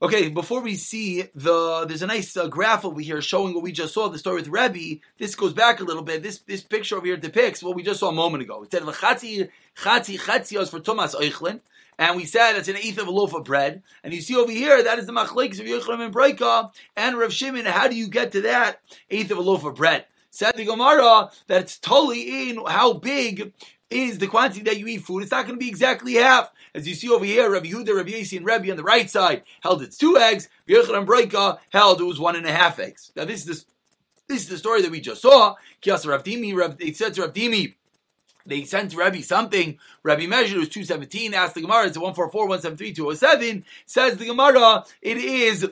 Okay, 0.00 0.28
before 0.28 0.60
we 0.60 0.76
see 0.76 1.24
the, 1.34 1.84
there's 1.84 2.02
a 2.02 2.06
nice 2.06 2.36
uh, 2.36 2.46
graph 2.46 2.84
over 2.84 3.00
here 3.00 3.20
showing 3.20 3.52
what 3.52 3.64
we 3.64 3.72
just 3.72 3.94
saw, 3.94 4.08
the 4.08 4.16
story 4.16 4.36
with 4.36 4.48
Rebbe. 4.48 5.00
This 5.18 5.34
goes 5.34 5.52
back 5.52 5.80
a 5.80 5.84
little 5.84 6.04
bit. 6.04 6.22
This 6.22 6.38
this 6.38 6.62
picture 6.62 6.96
over 6.96 7.06
here 7.06 7.16
depicts 7.16 7.64
what 7.64 7.74
we 7.74 7.82
just 7.82 7.98
saw 7.98 8.10
a 8.10 8.12
moment 8.12 8.44
ago. 8.44 8.62
It 8.62 8.70
said 8.70 8.82
chatzi 8.82 9.48
chatzi 9.76 10.16
chatzios 10.16 10.70
for 10.70 10.78
Thomas 10.78 11.16
Eichlin, 11.16 11.62
and 11.98 12.16
we 12.16 12.24
said 12.24 12.54
it's 12.54 12.68
an 12.68 12.76
eighth 12.76 12.98
of 12.98 13.08
a 13.08 13.10
loaf 13.10 13.34
of 13.34 13.44
bread. 13.44 13.82
And 14.04 14.14
you 14.14 14.20
see 14.20 14.36
over 14.36 14.52
here 14.52 14.82
that 14.82 14.98
is 14.98 15.06
the 15.06 15.12
machlekes 15.12 15.58
of 15.58 15.66
Yochanan 15.66 16.06
and 16.06 16.14
Breika 16.14 16.70
and 16.96 17.18
Rav 17.18 17.32
Shimon. 17.32 17.66
How 17.66 17.88
do 17.88 17.96
you 17.96 18.08
get 18.08 18.32
to 18.32 18.42
that 18.42 18.80
eighth 19.10 19.30
of 19.30 19.38
a 19.38 19.42
loaf 19.42 19.64
of 19.64 19.74
bread? 19.74 20.06
Said 20.30 20.54
the 20.54 20.64
Gemara 20.64 21.30
that 21.48 21.62
it's 21.62 21.78
totally 21.78 22.50
in 22.50 22.64
how 22.66 22.92
big 22.92 23.52
is 23.90 24.18
the 24.18 24.26
quantity 24.26 24.62
that 24.62 24.78
you 24.78 24.86
eat 24.86 25.02
food. 25.02 25.22
It's 25.22 25.32
not 25.32 25.46
going 25.46 25.58
to 25.58 25.64
be 25.64 25.68
exactly 25.68 26.14
half. 26.14 26.52
As 26.74 26.86
you 26.86 26.94
see 26.94 27.08
over 27.08 27.24
here, 27.24 27.50
Rabbi 27.50 27.68
Yehuda, 27.68 27.96
Rabbi 27.96 28.10
Yasi, 28.10 28.36
and 28.36 28.46
Rabbi 28.46 28.70
on 28.70 28.76
the 28.76 28.82
right 28.82 29.08
side 29.10 29.42
held 29.60 29.82
it's 29.82 29.96
two 29.96 30.16
eggs. 30.18 30.48
Yochanan 30.68 31.06
Breika 31.06 31.58
held 31.70 32.00
it 32.00 32.04
was 32.04 32.20
one 32.20 32.36
and 32.36 32.46
a 32.46 32.52
half 32.52 32.78
eggs. 32.78 33.10
Now 33.16 33.24
this 33.24 33.40
is 33.40 33.46
the, 33.46 33.64
this 34.28 34.42
is 34.42 34.48
the 34.48 34.58
story 34.58 34.82
that 34.82 34.90
we 34.90 35.00
just 35.00 35.22
saw. 35.22 35.56
It 35.82 35.88
said 35.88 36.02
to 36.02 36.10
Rav 36.10 36.22
Dimi, 37.32 37.74
they 38.48 38.64
sent 38.64 38.94
Rabbi 38.94 39.20
something. 39.20 39.70
It 39.70 39.78
was 40.04 40.68
217. 40.68 41.34
Asked 41.34 41.54
the 41.54 41.60
Gemara, 41.60 41.86
it's 41.86 41.98
144, 41.98 42.48
173, 42.48 42.92
207. 42.92 43.64
Says 43.86 44.16
the 44.16 44.26
Gemara, 44.26 44.84
it 45.02 45.18
is 45.18 45.70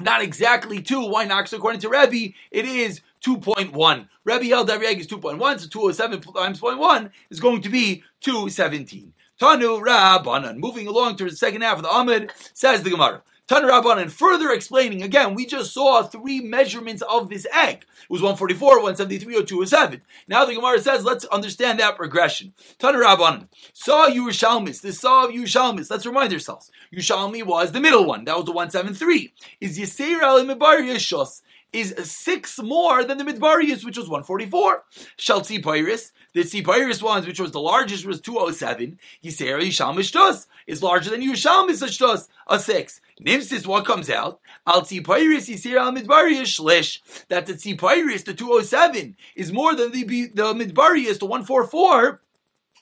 not 0.00 0.22
exactly 0.22 0.82
two. 0.82 1.08
Why 1.08 1.24
not? 1.24 1.52
According 1.52 1.80
to 1.80 1.88
Rabbi, 1.88 2.28
it 2.50 2.64
is 2.64 3.00
2.1. 3.24 4.08
Rabbi 4.24 4.46
held 4.46 4.70
every 4.70 4.86
egg 4.86 5.00
is 5.00 5.06
2.1, 5.06 5.60
so 5.60 5.68
207 5.68 6.20
times 6.34 6.60
0.1 6.60 7.10
is 7.30 7.40
going 7.40 7.62
to 7.62 7.68
be 7.68 8.02
217. 8.20 9.12
Tanu 9.40 9.84
Rabbanan. 9.84 10.58
Moving 10.58 10.86
along 10.86 11.16
to 11.16 11.24
the 11.24 11.36
second 11.36 11.62
half 11.62 11.78
of 11.78 11.82
the 11.82 11.90
Amid, 11.90 12.32
says 12.52 12.82
the 12.82 12.90
Gemara. 12.90 13.22
Tanu 13.46 13.68
Rabbanan, 13.68 14.10
further 14.10 14.50
explaining, 14.52 15.02
again, 15.02 15.34
we 15.34 15.44
just 15.44 15.74
saw 15.74 16.02
three 16.02 16.40
measurements 16.40 17.02
of 17.02 17.28
this 17.28 17.46
egg. 17.52 17.84
It 18.04 18.10
was 18.10 18.22
144, 18.22 18.76
173, 18.76 19.36
or 19.36 19.42
207. 19.42 20.00
Now 20.26 20.46
the 20.46 20.54
Gemara 20.54 20.80
says, 20.80 21.04
let's 21.04 21.26
understand 21.26 21.78
that 21.78 21.96
progression. 21.96 22.54
Tanu 22.78 23.04
Rabbanan, 23.04 23.48
saw 23.74 24.08
Yerushalmis, 24.08 24.80
the 24.80 24.94
saw 24.94 25.26
of 25.26 25.30
Yerushalmis, 25.30 25.90
let's 25.90 26.06
remind 26.06 26.32
ourselves. 26.32 26.70
Yerushalmi 26.94 27.44
was 27.44 27.72
the 27.72 27.80
middle 27.80 28.06
one, 28.06 28.24
that 28.24 28.34
was 28.34 28.46
the 28.46 28.52
173. 28.52 29.34
Is 29.60 29.78
Yisera 29.78 30.22
al 30.22 30.38
Yeshos 30.42 31.42
is 31.74 31.94
six 32.08 32.58
more 32.60 33.04
than 33.04 33.18
the 33.18 33.24
Midbarius, 33.24 33.84
which 33.84 33.98
was 33.98 34.08
144. 34.08 34.84
Shall 35.16 35.40
Tzipairis, 35.40 36.12
the 36.32 36.42
Tzipairis 36.42 37.02
ones, 37.02 37.26
which 37.26 37.40
was 37.40 37.50
the 37.50 37.60
largest, 37.60 38.06
was 38.06 38.20
207. 38.20 38.98
Yisera 39.22 39.60
Yisham 39.60 39.96
Ishtos 39.96 40.46
is 40.66 40.82
larger 40.82 41.10
than 41.10 41.20
Yisham 41.20 41.68
Ishtos, 41.68 42.28
a 42.46 42.58
six. 42.58 43.00
Nimsis, 43.20 43.66
what 43.66 43.84
comes 43.84 44.08
out? 44.08 44.40
Al 44.66 44.82
Tzipairis 44.82 45.52
Yisera 45.52 45.80
al 45.80 45.92
Midbarius 45.92 46.60
Shlish, 46.60 47.26
that 47.28 47.46
the 47.46 47.54
Tzipairis, 47.54 48.24
the 48.24 48.34
207, 48.34 49.16
is 49.34 49.52
more 49.52 49.74
than 49.74 49.90
the, 49.90 50.04
the 50.04 50.54
Midbarius, 50.54 51.18
the 51.18 51.26
144, 51.26 52.20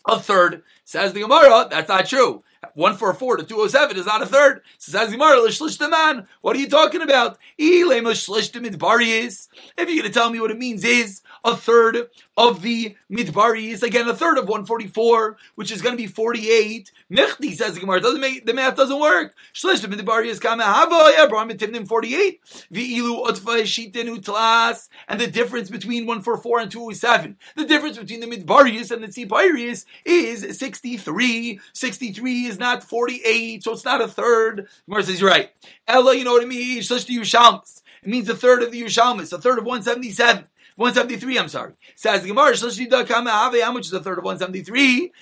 a 0.06 0.20
third. 0.20 0.62
Says 0.84 1.12
the 1.14 1.20
Gemara, 1.20 1.68
that's 1.70 1.88
not 1.88 2.06
true. 2.06 2.42
144 2.74 3.38
to 3.38 3.44
207 3.44 3.96
is 3.96 4.06
not 4.06 4.22
a 4.22 4.26
third. 4.26 4.62
Says 4.78 5.10
man. 5.16 6.26
What 6.40 6.56
are 6.56 6.58
you 6.58 6.68
talking 6.68 7.02
about? 7.02 7.38
If 7.58 7.88
you're 7.88 8.02
going 9.86 10.02
to 10.02 10.10
tell 10.10 10.30
me 10.30 10.40
what 10.40 10.50
it 10.50 10.58
means 10.58 10.84
is 10.84 11.22
a 11.44 11.56
third 11.56 12.08
of 12.36 12.62
the 12.62 12.96
midbaris, 13.10 13.82
again 13.82 14.08
a 14.08 14.14
third 14.14 14.38
of 14.38 14.48
144, 14.48 15.36
which 15.54 15.70
is 15.70 15.82
going 15.82 15.96
to 15.96 16.02
be 16.02 16.06
48. 16.06 16.90
Mechti 17.10 17.54
says 17.54 17.74
the 17.74 17.80
Gemara, 17.80 18.00
doesn't 18.00 18.20
make 18.20 18.46
the 18.46 18.54
math 18.54 18.76
doesn't 18.76 19.00
work. 19.00 19.34
Shlish 19.52 19.84
Abraham 19.84 21.48
timnim 21.50 21.86
48. 21.86 22.40
V'ilu 22.72 23.26
utfa 23.26 23.62
shitenu 23.62 24.20
tlas, 24.22 24.88
and 25.08 25.20
the 25.20 25.26
difference 25.26 25.68
between 25.70 26.06
144 26.06 26.60
and 26.60 26.70
207. 26.70 27.36
The 27.56 27.64
difference 27.64 27.98
between 27.98 28.20
the 28.20 28.26
midbaris 28.26 28.90
and 28.90 29.02
the 29.02 29.08
tziparius 29.08 29.84
is 30.04 30.58
63. 30.58 31.60
63 31.72 32.44
is 32.46 32.58
not 32.62 32.82
48, 32.82 33.62
so 33.62 33.72
it's 33.72 33.84
not 33.84 34.00
a 34.00 34.08
third. 34.08 34.66
Gemara 34.88 35.02
says, 35.02 35.20
you're 35.20 35.28
right. 35.28 35.50
Ella, 35.86 36.16
you 36.16 36.24
know 36.24 36.32
what 36.32 36.42
it 36.42 36.48
means? 36.48 36.88
Shlish 36.88 37.04
to 37.06 37.12
Yushalmas. 37.12 37.82
It 38.02 38.08
means 38.08 38.28
a 38.30 38.34
third 38.34 38.62
of 38.62 38.72
the 38.72 38.80
Yushalmas, 38.82 39.32
a 39.32 39.38
third 39.38 39.58
of 39.58 39.66
177. 39.66 40.46
173, 40.76 41.38
I'm 41.38 41.48
sorry. 41.48 41.74
Says 41.96 42.22
the 42.22 42.28
Gemara, 42.28 42.56
how 42.56 43.72
much 43.72 43.86
is 43.86 43.92
a 43.92 44.00
third 44.00 44.16
of 44.16 44.24
173? 44.24 45.12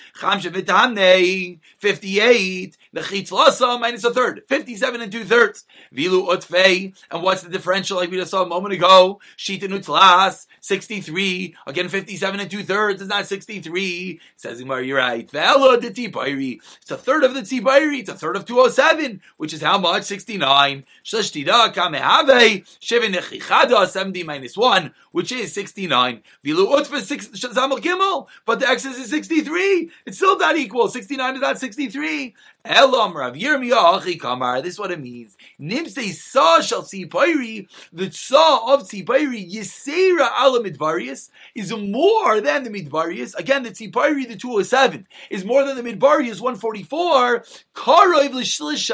58. 1.77 2.77
The 2.93 3.01
chitzlasa 3.01 3.79
minus 3.79 4.03
a 4.03 4.13
third. 4.13 4.43
57 4.47 5.01
and 5.01 5.11
two 5.11 5.23
thirds. 5.23 5.65
Vilu 5.93 6.27
utfei. 6.27 6.93
And 7.09 7.23
what's 7.23 7.41
the 7.41 7.49
differential 7.49 7.97
like 7.97 8.11
we 8.11 8.17
just 8.17 8.31
saw 8.31 8.43
a 8.43 8.45
moment 8.45 8.73
ago? 8.73 9.21
Shita 9.37 9.63
nutzlas. 9.63 10.47
63. 10.59 11.55
Again, 11.67 11.87
57 11.87 12.39
and 12.39 12.51
two 12.51 12.63
thirds 12.63 13.01
is 13.01 13.07
not 13.07 13.27
63. 13.27 14.19
Says 14.35 14.59
Gemara, 14.59 14.85
you're 14.85 14.97
right. 14.97 15.29
Vela 15.31 15.79
de. 15.79 15.91
It's 15.91 16.91
a 16.91 16.97
third 16.97 17.23
of 17.23 17.33
the 17.33 17.41
tibairi. 17.41 17.99
It's 17.99 18.09
a 18.09 18.15
third 18.15 18.35
of 18.35 18.45
207, 18.45 19.21
which 19.37 19.53
is 19.53 19.61
how 19.61 19.77
much? 19.77 20.03
69. 20.03 20.85
Shashtida 21.03 21.73
kamehave. 21.73 22.65
Shivin 22.79 23.87
70 23.87 24.23
minus 24.23 24.57
1, 24.57 24.93
which 25.11 25.31
is 25.31 25.53
69. 25.53 26.21
Vilu 26.45 26.67
utfa 26.67 27.01
6 27.01 27.27
gimel. 27.29 28.27
But 28.45 28.59
the 28.59 28.67
excess 28.67 28.97
is 28.97 29.09
63. 29.09 29.91
It's 30.05 30.17
still 30.17 30.37
not 30.37 30.57
equal. 30.57 30.87
69 30.87 31.35
is 31.35 31.41
not 31.41 31.59
63. 31.59 32.35
Elam 32.63 33.15
Rav 33.15 33.33
Yirmiyah 33.33 34.19
Kamar. 34.19 34.61
This 34.61 34.73
is 34.73 34.79
what 34.79 34.91
it 34.91 34.99
means. 34.99 35.35
Nimse 35.59 36.13
Sa 36.13 36.61
Shal 36.61 36.83
Tzipairi, 36.83 37.67
the 37.91 38.11
Sa 38.11 38.73
of 38.73 38.83
Tzipairi, 38.83 39.51
Yisera 39.51 40.29
Ala 40.39 40.63
Midvarius, 40.63 41.29
is 41.55 41.73
more 41.73 42.39
than 42.41 42.63
the 42.63 42.69
Midvarius. 42.69 43.35
Again, 43.35 43.63
the 43.63 43.71
Tzipairi, 43.71 44.27
the 44.27 44.35
207, 44.35 45.07
is 45.29 45.43
more 45.43 45.63
than 45.63 45.75
the 45.75 45.83
Midvarius 45.83 46.39
144. 46.39 47.43
Karoiv 47.75 48.33
L'Shlish 48.33 48.91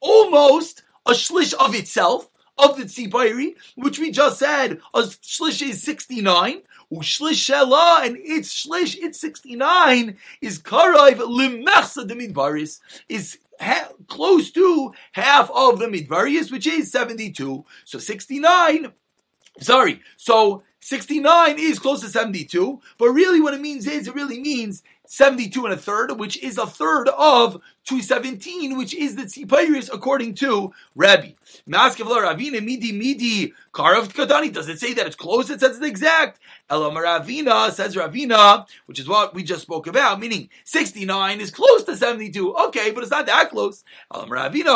almost 0.00 0.82
a 1.06 1.10
shlish 1.10 1.54
of 1.54 1.74
itself 1.74 2.30
of 2.58 2.76
the 2.76 2.84
Tzipairi, 2.84 3.54
which 3.74 3.98
we 3.98 4.10
just 4.10 4.38
said, 4.38 4.80
a 4.92 5.02
shlish 5.02 5.66
is 5.66 5.82
69. 5.82 6.62
Ushlish 6.92 7.50
Shela, 7.50 8.06
and 8.06 8.16
its 8.18 8.54
shlish, 8.54 8.96
its 8.96 9.18
69, 9.20 10.16
is 10.40 10.60
Karaiv 10.60 11.16
Limechsa 11.16 12.06
de 12.06 12.14
Midvaris, 12.14 12.80
is 13.08 13.38
ha- 13.60 13.88
close 14.06 14.50
to 14.52 14.92
half 15.12 15.50
of 15.50 15.78
the 15.78 15.86
Midvaris, 15.86 16.52
which 16.52 16.66
is 16.66 16.92
72. 16.92 17.64
So 17.84 17.98
69, 17.98 18.92
sorry, 19.60 20.02
so 20.16 20.62
69 20.80 21.58
is 21.58 21.78
close 21.78 22.02
to 22.02 22.08
72, 22.08 22.80
but 22.98 23.08
really 23.08 23.40
what 23.40 23.54
it 23.54 23.60
means 23.60 23.86
is, 23.86 24.06
it 24.06 24.14
really 24.14 24.38
means 24.38 24.82
72 25.14 25.64
and 25.64 25.74
a 25.74 25.76
third, 25.76 26.18
which 26.18 26.36
is 26.42 26.58
a 26.58 26.66
third 26.66 27.08
of 27.08 27.62
217, 27.84 28.76
which 28.76 28.94
is 28.94 29.14
the 29.14 29.22
Tzipayris 29.22 29.88
according 29.92 30.34
to 30.34 30.72
Rabbi. 30.96 31.32
Does 31.66 31.98
it 34.68 34.80
say 34.80 34.94
that 34.94 35.06
it's 35.06 35.14
close? 35.14 35.50
It 35.50 35.60
says 35.60 35.76
it's 35.76 35.86
exact. 35.86 36.40
Elam 36.70 36.94
Ravina 36.94 37.70
says 37.72 37.94
Ravina, 37.94 38.66
which 38.86 38.98
is 38.98 39.06
what 39.06 39.34
we 39.34 39.44
just 39.44 39.62
spoke 39.62 39.86
about, 39.86 40.18
meaning 40.18 40.48
69 40.64 41.40
is 41.40 41.50
close 41.50 41.84
to 41.84 41.94
72. 41.94 42.56
Okay, 42.56 42.90
but 42.90 43.02
it's 43.02 43.10
not 43.10 43.26
that 43.26 43.50
close. 43.50 43.84
Elam 44.12 44.30
Ravina. 44.30 44.74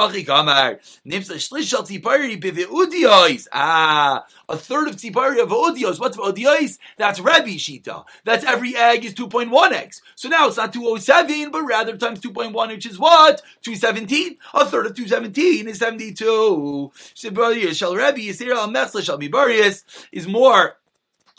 Ah, 3.52 4.26
a 4.49 4.57
third 4.57 4.88
of 4.88 4.97
tzipayri 4.97 5.42
of 5.42 5.49
odios. 5.49 5.99
What's 5.99 6.16
odios? 6.18 6.78
That's 6.97 7.21
Rabbi 7.21 7.57
Shita. 7.57 8.04
That's 8.25 8.45
every 8.45 8.76
egg 8.76 9.04
is 9.04 9.14
2.1 9.14 9.73
eggs. 9.73 10.02
So 10.14 10.27
now 10.28 10.49
it's 10.49 10.56
not 10.56 10.73
207, 10.73 11.50
but 11.50 11.62
rather 11.62 11.97
times 11.97 12.20
2.1, 12.20 12.68
which 12.68 12.87
is 12.87 12.99
what? 12.99 13.42
217. 13.62 14.37
A 14.54 14.64
third 14.64 14.87
of 14.87 14.94
217 14.94 15.68
is 15.68 15.78
72. 15.78 16.92
Shal 17.14 17.32
Rabbi 17.32 18.18
Yisir 18.20 18.54
al 18.54 18.68
Mesla 18.68 19.02
Shal 19.02 19.18
Mibarius 19.18 19.85
is 20.12 20.26
more 20.26 20.76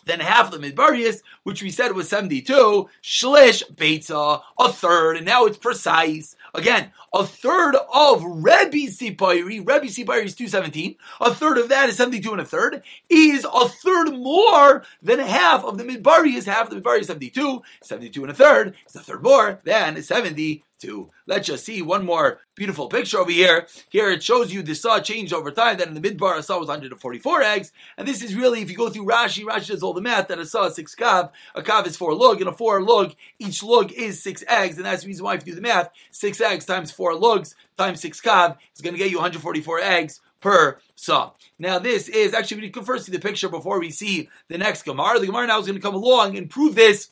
than 0.05 0.19
half 0.19 0.51
the 0.51 0.57
Midbarius, 0.57 1.21
which 1.43 1.61
we 1.61 1.69
said 1.69 1.93
was 1.93 2.09
72, 2.09 2.89
Shlish 3.03 3.63
Beitza, 3.75 4.41
a 4.57 4.71
third, 4.71 5.17
and 5.17 5.25
now 5.25 5.45
it's 5.45 5.57
precise. 5.57 6.35
Again, 6.53 6.91
a 7.13 7.25
third 7.25 7.75
of 7.93 8.23
Rebbe 8.23 8.91
Sipayri, 8.91 9.59
Rebbe 9.59 9.85
Sipayri 9.85 10.25
is 10.25 10.35
217, 10.35 10.95
a 11.21 11.33
third 11.33 11.57
of 11.57 11.69
that 11.69 11.89
is 11.89 11.97
72 11.97 12.31
and 12.31 12.41
a 12.41 12.45
third, 12.45 12.83
is 13.09 13.45
a 13.51 13.69
third 13.69 14.11
more 14.11 14.83
than 15.01 15.19
half 15.19 15.63
of 15.63 15.77
the 15.77 15.83
Midbari 15.83 16.35
is 16.35 16.45
half 16.45 16.69
the 16.69 16.79
Midbari 16.79 17.01
is 17.01 17.07
72, 17.07 17.61
72 17.83 18.21
and 18.23 18.31
a 18.31 18.35
third. 18.35 18.75
Is 18.87 18.95
a 18.95 18.99
third 18.99 19.23
more 19.23 19.59
than 19.63 20.01
70 20.01 20.63
to. 20.79 21.09
Let's 21.27 21.47
just 21.47 21.65
see 21.65 21.81
one 21.81 22.05
more 22.05 22.39
beautiful 22.55 22.87
picture 22.87 23.19
over 23.19 23.31
here. 23.31 23.67
Here 23.89 24.09
it 24.09 24.23
shows 24.23 24.51
you 24.53 24.61
the 24.61 24.75
saw 24.75 24.99
changed 24.99 25.33
over 25.33 25.51
time. 25.51 25.77
That 25.77 25.87
in 25.87 25.93
the 25.93 26.01
midbar 26.01 26.37
a 26.37 26.43
saw 26.43 26.59
was 26.59 26.67
144 26.67 27.41
eggs, 27.41 27.71
and 27.97 28.07
this 28.07 28.21
is 28.21 28.35
really 28.35 28.61
if 28.61 28.69
you 28.69 28.77
go 28.77 28.89
through 28.89 29.05
Rashi, 29.05 29.43
Rashi 29.43 29.67
does 29.67 29.83
all 29.83 29.93
the 29.93 30.01
math 30.01 30.27
that 30.27 30.39
a 30.39 30.45
saw 30.45 30.65
is 30.65 30.75
six 30.75 30.95
kav, 30.95 31.31
a 31.55 31.61
kav 31.61 31.85
is 31.87 31.97
four 31.97 32.13
lug, 32.13 32.41
and 32.41 32.49
a 32.49 32.53
four 32.53 32.81
lug 32.81 33.13
each 33.39 33.63
lug 33.63 33.91
is 33.91 34.21
six 34.21 34.43
eggs, 34.47 34.77
and 34.77 34.85
that's 34.85 35.03
the 35.03 35.07
reason 35.07 35.25
why 35.25 35.35
if 35.35 35.45
you 35.45 35.53
do 35.53 35.55
the 35.55 35.61
math, 35.61 35.89
six 36.11 36.41
eggs 36.41 36.65
times 36.65 36.91
four 36.91 37.15
lugs 37.15 37.55
times 37.77 38.01
six 38.01 38.19
kav 38.21 38.57
is 38.75 38.81
going 38.81 38.93
to 38.93 38.99
get 38.99 39.11
you 39.11 39.17
144 39.17 39.79
eggs 39.79 40.21
per 40.41 40.79
saw. 40.95 41.31
Now 41.57 41.79
this 41.79 42.07
is 42.07 42.33
actually 42.33 42.61
we 42.61 42.69
can 42.69 42.83
first 42.83 43.05
see 43.05 43.11
the 43.11 43.19
picture 43.19 43.49
before 43.49 43.79
we 43.79 43.91
see 43.91 44.29
the 44.47 44.57
next 44.57 44.83
Gemara. 44.83 45.19
The 45.19 45.27
Gemara 45.27 45.47
now 45.47 45.59
is 45.59 45.67
going 45.67 45.77
to 45.77 45.81
come 45.81 45.95
along 45.95 46.37
and 46.37 46.49
prove 46.49 46.75
this 46.75 47.09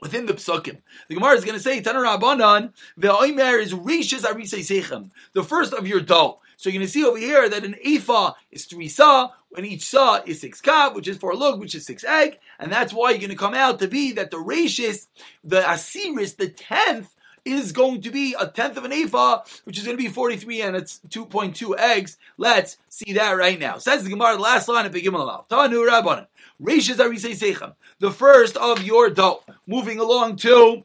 within 0.00 0.26
the 0.26 0.34
psukim. 0.34 0.78
The 1.08 1.14
Gemara 1.14 1.36
is 1.36 1.44
going 1.44 1.56
to 1.56 1.62
say, 1.62 1.80
Tanar 1.80 2.70
the 2.96 3.08
Ve'oimer 3.08 3.60
is 3.60 3.72
Rishis 3.72 4.22
Arisei 4.22 4.60
Sechem, 4.60 5.10
the 5.32 5.44
first 5.44 5.72
of 5.72 5.86
your 5.86 6.00
dough. 6.00 6.40
So 6.56 6.70
you're 6.70 6.78
going 6.78 6.86
to 6.86 6.92
see 6.92 7.04
over 7.04 7.18
here 7.18 7.48
that 7.48 7.64
an 7.64 7.76
ephah 7.84 8.32
is 8.50 8.64
three 8.64 8.88
saw, 8.88 9.30
and 9.56 9.66
each 9.66 9.84
saw 9.84 10.20
is 10.24 10.40
six 10.40 10.60
kav, 10.60 10.94
which 10.94 11.08
is 11.08 11.16
four 11.16 11.34
lug, 11.34 11.60
which 11.60 11.74
is 11.74 11.84
six 11.84 12.04
egg, 12.04 12.38
and 12.58 12.72
that's 12.72 12.92
why 12.92 13.10
you're 13.10 13.18
going 13.18 13.30
to 13.30 13.36
come 13.36 13.54
out 13.54 13.78
to 13.80 13.88
be 13.88 14.12
that 14.12 14.30
the 14.30 14.36
rashis, 14.36 15.06
the 15.42 15.60
asiris, 15.60 16.36
the 16.36 16.48
tenth, 16.48 17.14
is 17.44 17.72
going 17.72 18.02
to 18.02 18.10
be 18.10 18.34
a 18.38 18.46
tenth 18.46 18.76
of 18.76 18.84
an 18.84 18.92
ephah, 18.92 19.42
which 19.64 19.78
is 19.78 19.84
going 19.84 19.96
to 19.96 20.02
be 20.02 20.08
43 20.08 20.62
and 20.62 20.76
it's 20.76 21.00
2.2 21.08 21.78
eggs. 21.78 22.16
Let's 22.38 22.76
see 22.88 23.12
that 23.14 23.32
right 23.32 23.58
now. 23.58 23.78
Says 23.78 24.04
the 24.04 24.10
Gemara, 24.10 24.36
the 24.36 24.42
last 24.42 24.68
line 24.68 24.86
of 24.86 24.92
Begimel 24.92 25.48
Tanu 25.48 25.88
Rabbanan. 25.88 26.26
Rishis 26.60 26.96
Arisei 26.96 27.36
Sechem 27.36 27.74
the 27.98 28.10
first 28.10 28.56
of 28.56 28.82
your 28.82 29.10
dough. 29.10 29.42
Moving 29.66 29.98
along 29.98 30.36
to 30.36 30.84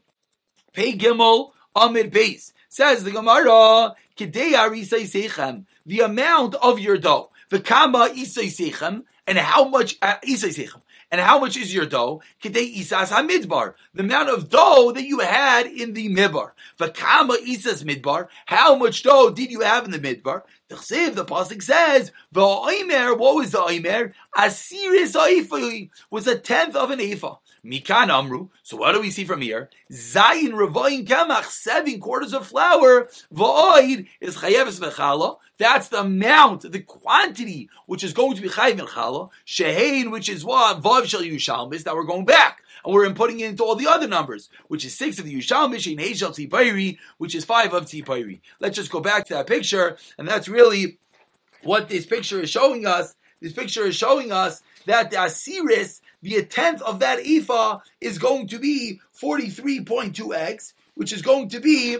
Pei 0.72 0.96
Gimel 0.96 1.52
Amid 1.74 2.12
Beis. 2.12 2.52
Says 2.68 3.04
the 3.04 3.10
Gemara, 3.10 3.94
Kidei 4.16 4.52
Arisei 4.52 5.02
Sechem, 5.02 5.64
the 5.84 6.00
amount 6.00 6.54
of 6.56 6.78
your 6.78 6.96
dough. 6.96 7.30
V'kama 7.50 8.08
Isei 8.14 8.46
Sechem, 8.46 9.02
and 9.26 9.38
how 9.38 9.68
much, 9.68 9.98
uh, 10.02 10.14
Isei 10.24 10.54
Sechem, 10.56 10.80
and 11.10 11.20
how 11.20 11.40
much 11.40 11.56
is 11.56 11.74
your 11.74 11.86
dough? 11.86 12.22
Kidei 12.42 12.76
Isas 12.76 13.08
HaMidbar. 13.08 13.74
The 13.94 14.02
amount 14.02 14.28
of 14.28 14.48
dough 14.48 14.92
that 14.92 15.04
you 15.04 15.18
had 15.20 15.66
in 15.66 15.92
the 15.92 16.08
Midbar. 16.08 16.52
V'kama 16.78 17.36
Isas 17.38 17.82
Midbar. 17.84 18.28
How 18.46 18.76
much 18.76 19.02
dough 19.02 19.30
did 19.30 19.50
you 19.50 19.60
have 19.60 19.84
in 19.84 19.90
the 19.90 19.98
Midbar? 19.98 20.42
The 20.68 20.76
Chsiv, 20.76 21.16
the 21.16 21.24
Pasuk 21.24 21.62
says, 21.62 22.12
V'oimer, 22.32 23.18
what 23.18 23.34
was 23.34 23.50
the 23.50 23.58
Oimer? 23.58 24.12
Asiris 24.36 25.16
Oifoi 25.16 25.90
was 26.10 26.26
a 26.28 26.38
tenth 26.38 26.76
of 26.76 26.90
an 26.90 27.00
Ephah. 27.00 27.38
Mikan 27.64 28.08
Amru. 28.08 28.48
So 28.62 28.76
what 28.76 28.92
do 28.92 29.00
we 29.00 29.10
see 29.10 29.24
from 29.24 29.40
here? 29.40 29.70
Zayin 29.90 30.52
Revoyin 30.52 31.06
Kemach, 31.06 31.44
seven 31.44 32.00
quarters 32.00 32.32
of 32.32 32.46
flour. 32.46 33.08
V'oid 33.34 34.06
is 34.20 34.36
Chayevis 34.36 34.80
V'chala. 34.80 35.38
That's 35.58 35.88
the 35.88 36.00
amount, 36.00 36.70
the 36.70 36.80
quantity, 36.80 37.68
which 37.86 38.02
is 38.02 38.12
going 38.12 38.36
to 38.36 38.42
be 38.42 38.48
Chayev 38.48 38.78
V'chala. 38.78 39.30
Shehein, 39.46 40.10
which 40.10 40.28
is 40.28 40.44
what? 40.44 40.82
Vav 40.82 41.06
Shel 41.06 41.22
Yushalmis, 41.22 41.84
that 41.84 41.94
we're 41.94 42.04
going 42.04 42.24
back 42.24 42.62
and 42.84 42.94
we're 42.94 43.08
inputting 43.08 43.40
it 43.40 43.46
into 43.46 43.64
all 43.64 43.76
the 43.76 43.86
other 43.86 44.08
numbers, 44.08 44.48
which 44.68 44.84
is 44.84 44.96
six 44.96 45.18
of 45.18 45.24
the 45.24 45.34
Yushalmish 45.34 45.90
in 45.90 45.98
Heshel 45.98 46.30
Tzipayri, 46.30 46.98
which 47.18 47.34
is 47.34 47.44
five 47.44 47.74
of 47.74 47.86
Tzipayri. 47.86 48.40
Let's 48.58 48.76
just 48.76 48.90
go 48.90 49.00
back 49.00 49.26
to 49.26 49.34
that 49.34 49.46
picture, 49.46 49.96
and 50.18 50.26
that's 50.26 50.48
really 50.48 50.98
what 51.62 51.88
this 51.88 52.06
picture 52.06 52.40
is 52.40 52.50
showing 52.50 52.86
us. 52.86 53.14
This 53.40 53.52
picture 53.52 53.84
is 53.84 53.96
showing 53.96 54.32
us 54.32 54.62
that 54.86 55.10
the 55.10 55.16
Asiris, 55.16 56.00
the 56.22 56.42
tenth 56.42 56.82
of 56.82 56.98
that 57.00 57.20
Ephah, 57.24 57.80
is 58.00 58.18
going 58.18 58.46
to 58.48 58.58
be 58.58 59.00
43.2 59.20 60.34
eggs, 60.34 60.74
which 60.94 61.12
is 61.12 61.22
going 61.22 61.48
to 61.50 61.60
be, 61.60 61.98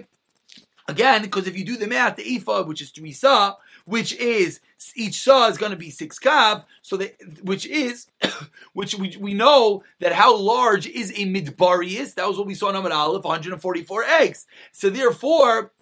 again, 0.88 1.22
because 1.22 1.46
if 1.46 1.56
you 1.56 1.64
do 1.64 1.76
the 1.76 1.87
math, 1.87 2.16
the 2.16 2.37
Ephah, 2.37 2.64
which 2.64 2.83
is 2.83 2.90
three 2.90 3.12
Sa, 3.12 3.56
which 3.85 4.14
is 4.14 4.61
each 4.94 5.22
saw 5.22 5.48
is 5.48 5.59
going 5.59 5.72
to 5.72 5.78
be 5.78 5.90
six 5.90 6.18
kav, 6.18 6.64
so 6.83 6.96
that 6.96 7.16
which 7.42 7.66
is 7.66 8.06
which 8.72 8.94
we, 8.94 9.16
we 9.18 9.35
know 9.35 9.83
that 9.98 10.12
how 10.12 10.37
large 10.37 10.87
is 10.87 11.11
a 11.11 11.26
midbarius. 11.26 12.14
That 12.14 12.28
was 12.28 12.38
what 12.38 12.46
we 12.46 12.54
saw 12.54 12.70
in 12.70 12.76
Amid 12.76 12.92
Aleph, 12.92 13.24
144 13.24 14.04
eggs. 14.04 14.46
So 14.72 14.90
therefore, 14.90 15.72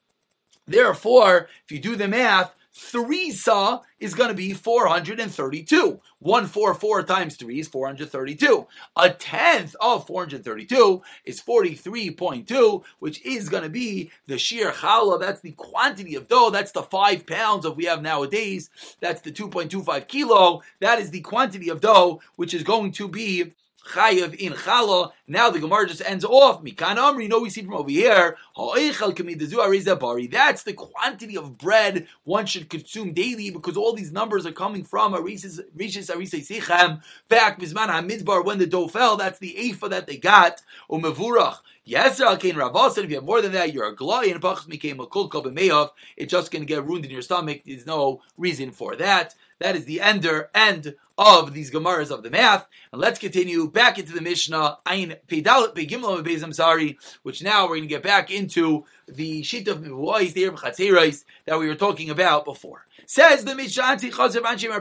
therefore, 0.67 1.49
if 1.65 1.73
you 1.73 1.81
do 1.81 1.97
the 1.97 2.09
math, 2.09 2.55
three 2.79 3.33
saw 3.33 3.81
is 3.99 4.15
going 4.15 4.29
to 4.29 4.35
be 4.35 4.53
432. 4.53 6.01
144 6.21 7.03
times 7.03 7.37
3 7.37 7.61
is 7.61 7.69
432. 7.69 8.67
A 8.97 9.11
tenth 9.11 9.75
of 9.81 10.07
432 10.07 11.03
is 11.25 11.41
43.2, 11.43 12.85
which 13.01 13.25
is 13.25 13.49
going 13.49 13.65
to 13.65 13.69
be 13.69 14.11
the 14.27 14.39
sheer 14.39 14.71
challah. 14.71 15.21
That's 15.21 15.41
the 15.41 15.53
quantity 15.53 16.15
of 16.15 16.29
dough. 16.29 16.51
That's 16.51 16.73
the 16.73 16.83
five 16.83 17.27
pounds 17.27 17.65
of 17.65 17.77
we 17.77 17.87
have 17.87 18.03
nowadays. 18.03 18.71
That's 19.01 19.21
the 19.21 19.33
2.25 19.33 20.07
kilo. 20.07 20.63
That 20.81 21.01
is 21.01 21.11
the 21.11 21.21
quantity 21.21 21.69
of 21.69 21.81
dough, 21.81 22.21
which 22.37 22.55
is 22.55 22.63
going 22.63 22.93
to 22.93 23.09
be 23.09 23.55
chayiv 23.89 24.35
in 24.35 24.53
chala. 24.53 25.11
Now 25.27 25.51
the 25.51 25.59
Gemara 25.59 25.89
just 25.89 26.03
ends 26.03 26.25
off. 26.25 26.63
Mikan 26.63 26.97
Amri, 26.97 27.25
you 27.25 27.29
know 27.29 27.41
we 27.41 27.51
see 27.51 27.63
from 27.63 27.75
over 27.75 27.91
here. 27.91 28.37
That's 28.57 30.63
the 30.63 30.75
quantity 30.75 31.37
of 31.37 31.59
bread 31.59 32.07
one 32.25 32.47
should 32.47 32.71
consume 32.71 33.13
daily 33.13 33.51
because 33.51 33.77
all 33.77 33.95
these 33.95 34.13
numbers 34.13 34.47
are 34.47 34.53
coming 34.53 34.85
from 34.85 35.15
Arishis 35.15 35.61
Arisei 35.77 36.47
Sichem. 36.47 37.03
Back 37.29 37.59
Mizman 37.59 37.89
HaMidbar 37.89 38.45
when 38.45 38.59
the 38.59 38.67
dough 38.67 38.89
fell, 38.89 39.17
that's 39.17 39.39
the 39.39 39.55
Eifa 39.59 39.91
that 39.91 40.07
they 40.07 40.17
got. 40.17 40.63
Umevurach. 40.91 41.59
Yes, 41.85 42.21
Alkain 42.21 42.53
Ravas, 42.53 42.99
if 42.99 43.09
you 43.09 43.17
have 43.17 43.25
more 43.25 43.41
than 43.41 43.53
that, 43.53 43.73
you're 43.73 43.87
a 43.87 43.97
glay 43.97 44.31
and 44.31 44.43
Pachas 44.43 44.69
became 44.69 45.01
a 45.01 45.07
kul 45.07 45.31
It's 46.19 46.31
just 46.31 46.51
going 46.51 46.61
to 46.61 46.67
get 46.67 46.85
ruined 46.85 47.07
in 47.07 47.11
your 47.11 47.23
stomach. 47.23 47.63
There's 47.65 47.87
no 47.87 48.21
reason 48.37 48.73
for 48.73 48.95
that. 48.97 49.35
That 49.61 49.77
is 49.77 49.85
the 49.85 50.01
ender 50.01 50.51
end 50.55 50.95
of 51.17 51.53
these 51.53 51.71
Gemaras 51.71 52.11
of 52.11 52.23
the 52.23 52.31
math. 52.31 52.67
And 52.93 53.01
let's 53.01 53.19
continue 53.19 53.69
back 53.69 53.99
into 53.99 54.13
the 54.13 54.21
Mishnah, 54.21 54.79
Ayin 54.87 55.17
Pedal 55.27 55.69
Begimlo 55.75 56.23
Bezam 56.23 56.55
Sari, 56.55 56.97
which 57.23 57.43
now 57.43 57.65
we're 57.65 57.77
going 57.77 57.83
to 57.83 57.89
get 57.89 58.03
back 58.03 58.31
into 58.31 58.85
the 59.09 59.43
sheet 59.43 59.67
of 59.67 59.81
Mibuais, 59.81 60.33
the 60.33 61.25
that 61.47 61.59
we 61.59 61.67
were 61.67 61.75
talking 61.75 62.11
about 62.11 62.45
before. 62.45 62.87
Says 63.07 63.45
the 63.45 63.55
Mishnah, 63.57 63.99
You 64.01 64.13
have 64.13 64.27
a 64.27 64.81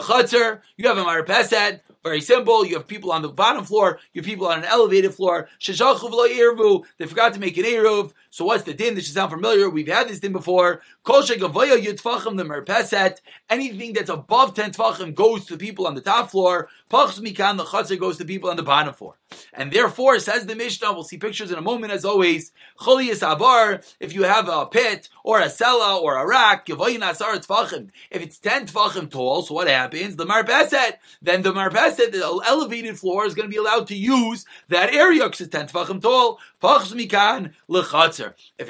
Chatzer, 0.00 0.60
you 0.76 0.88
have 0.88 0.98
a 0.98 1.04
Marpesed, 1.04 1.80
very 2.06 2.20
simple. 2.20 2.64
You 2.64 2.76
have 2.76 2.86
people 2.86 3.10
on 3.10 3.22
the 3.22 3.28
bottom 3.28 3.64
floor. 3.64 3.98
You 4.12 4.20
have 4.20 4.26
people 4.26 4.46
on 4.46 4.58
an 4.58 4.64
elevated 4.64 5.12
floor. 5.12 5.48
They 5.66 5.74
forgot 5.74 7.34
to 7.34 7.40
make 7.40 7.56
an 7.58 7.64
eruv. 7.64 8.12
So 8.36 8.44
what's 8.44 8.64
the 8.64 8.74
din? 8.74 8.94
This 8.94 9.06
should 9.06 9.14
sound 9.14 9.30
familiar. 9.30 9.70
We've 9.70 9.88
had 9.88 10.08
this 10.08 10.20
din 10.20 10.32
before. 10.32 10.82
the 11.06 12.44
merpeset. 12.46 13.20
Anything 13.48 13.94
that's 13.94 14.10
above 14.10 14.52
ten 14.52 14.72
tfachim 14.72 15.14
goes 15.14 15.46
to 15.46 15.56
people 15.56 15.86
on 15.86 15.94
the 15.94 16.02
top 16.02 16.30
floor. 16.32 16.68
Pachs 16.90 17.18
mikan 17.18 17.56
the 17.56 17.64
chatzar 17.64 17.98
goes 17.98 18.18
to 18.18 18.26
people 18.26 18.50
on 18.50 18.56
the 18.56 18.62
bottom 18.62 18.92
floor. 18.92 19.14
And 19.54 19.72
therefore, 19.72 20.18
says 20.18 20.44
the 20.44 20.54
Mishnah, 20.54 20.92
we'll 20.92 21.02
see 21.02 21.16
pictures 21.16 21.50
in 21.50 21.58
a 21.58 21.62
moment. 21.62 21.92
As 21.94 22.04
always, 22.04 22.52
choliyas 22.78 23.26
abar. 23.26 23.82
If 24.00 24.12
you 24.14 24.24
have 24.24 24.48
a 24.48 24.66
pit 24.66 25.08
or 25.24 25.40
a 25.40 25.48
cellar 25.48 25.98
or 25.98 26.18
a 26.18 26.26
rack, 26.26 26.68
Asar. 26.68 27.34
If 27.34 28.22
it's 28.22 28.38
10 28.38 28.66
Tfachim 28.66 29.10
tall, 29.10 29.42
so 29.42 29.54
what 29.54 29.66
happens? 29.66 30.16
The 30.16 30.26
Marpeset, 30.26 30.98
then 31.22 31.42
the 31.42 31.52
Marpeset, 31.52 32.12
the 32.12 32.42
elevated 32.46 32.98
floor, 32.98 33.26
is 33.26 33.34
going 33.34 33.48
to 33.48 33.52
be 33.52 33.58
allowed 33.58 33.88
to 33.88 33.96
use 33.96 34.44
that 34.68 34.92
area 34.92 35.24
because 35.24 35.40
it's 35.40 35.50
10 35.50 35.68
Tfachim 35.68 36.00
tall. 36.00 36.38
If 36.62 36.92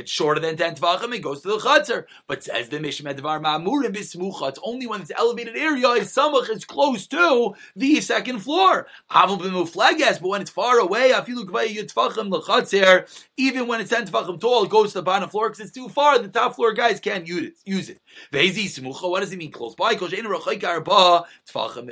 it's 0.00 0.10
shorter 0.10 0.40
than 0.40 0.56
10 0.56 0.74
Tfachim, 0.74 1.14
it 1.14 1.20
goes 1.20 1.42
to 1.42 1.48
the 1.48 1.58
Chatzer. 1.58 2.06
But 2.26 2.42
says 2.42 2.68
the 2.68 2.80
Mishnah 2.80 3.14
Devar 3.14 3.40
Ma'amurim 3.40 3.96
it's 3.96 4.16
only 4.64 4.86
when 4.86 5.02
it's 5.02 5.12
elevated 5.14 5.56
area, 5.56 5.88
is 5.90 6.12
Samach 6.12 6.50
is 6.50 6.64
close 6.64 7.06
to 7.06 7.54
the 7.76 8.00
second 8.00 8.40
floor. 8.40 8.88
Aval 9.10 9.40
B'muflages, 9.40 10.20
but 10.20 10.28
when 10.28 10.40
it's 10.40 10.50
far 10.50 10.78
away, 10.78 11.12
Afilu 11.12 11.44
Gvay 11.44 11.76
Yutfachim 11.76 12.28
Lechatzer, 12.28 13.06
even 13.36 13.68
when 13.68 13.80
it's 13.80 13.90
10 13.90 14.08
Tfachim 14.08 14.40
tall, 14.40 14.64
it 14.64 14.70
goes 14.70 14.92
to 14.92 14.98
the 14.98 15.02
bottom 15.02 15.30
floor 15.30 15.48
because 15.48 15.60
it's 15.60 15.72
too 15.72 15.88
far, 15.88 16.18
the 16.18 16.28
top 16.28 16.56
floor 16.56 16.72
guys 16.72 16.98
can't 16.98 17.28
use 17.28 17.44
it. 17.44 17.54
Use 17.64 17.88
it. 17.88 18.00
Vezi 18.32 18.64
Smucha, 18.64 19.08
what 19.08 19.20
does 19.20 19.32
it 19.32 19.38
mean 19.38 19.52
close 19.52 19.76
by? 19.76 19.92
If 19.92 20.02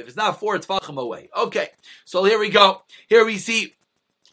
it's 0.09 0.17
not 0.17 0.41
four 0.41 0.59
Tfachim 0.59 1.01
away. 1.01 1.29
Okay, 1.37 1.69
so 2.05 2.25
here 2.25 2.41
we 2.41 2.51
go. 2.51 2.83
Here 3.09 3.25
we 3.25 3.39
see 3.39 3.75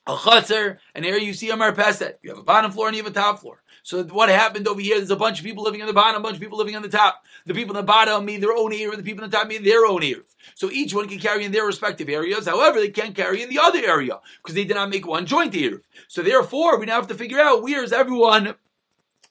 a 0.08 0.16
chutzner, 0.16 0.78
and 0.96 1.06
here 1.06 1.18
you 1.18 1.34
see 1.34 1.50
a 1.50 1.56
marpeset. 1.56 2.16
You 2.22 2.32
have 2.32 2.40
a 2.40 2.44
bottom 2.44 2.72
floor 2.72 2.88
and 2.88 2.96
you 2.96 3.04
have 3.04 3.12
a 3.12 3.14
top 3.14 3.40
floor. 3.40 3.62
So 3.84 4.04
what 4.04 4.30
happened 4.30 4.68
over 4.68 4.80
here? 4.80 4.98
There's 4.98 5.10
a 5.10 5.16
bunch 5.16 5.40
of 5.40 5.46
people 5.46 5.64
living 5.64 5.82
on 5.82 5.88
the 5.88 5.94
bottom, 5.94 6.22
a 6.22 6.24
bunch 6.24 6.36
of 6.36 6.42
people 6.42 6.58
living 6.58 6.76
on 6.76 6.82
the 6.82 6.90
top. 6.90 7.24
The 7.46 7.54
people 7.54 7.76
on 7.76 7.84
the 7.84 7.88
bottom 7.88 8.26
mean 8.26 8.40
their 8.40 8.54
own 8.54 8.74
ear, 8.74 8.96
the 8.96 9.04
people 9.04 9.24
on 9.24 9.30
the 9.30 9.38
top 9.38 9.48
mean 9.48 9.64
their 9.64 9.86
own 9.86 10.04
ears. 10.04 10.36
So 10.56 10.70
each 10.72 10.94
one 10.94 11.08
can 11.08 11.20
carry 11.20 11.46
in 11.46 11.52
their 11.52 11.66
respective 11.66 12.10
areas. 12.10 12.48
However, 12.48 12.80
they 12.80 12.90
can't 12.90 13.16
carry 13.16 13.42
in 13.42 13.50
the 13.50 13.60
other 13.60 13.80
area 13.80 14.20
because 14.42 14.56
they 14.56 14.66
did 14.66 14.76
not 14.76 14.90
make 14.90 15.08
one 15.08 15.26
joint 15.26 15.56
ear. 15.56 15.82
So 16.08 16.22
therefore, 16.22 16.80
we 16.80 16.86
now 16.86 16.96
have 16.96 17.08
to 17.08 17.16
figure 17.16 17.40
out 17.40 17.64
where 17.64 17.84
is 17.84 17.94
everyone 17.94 18.56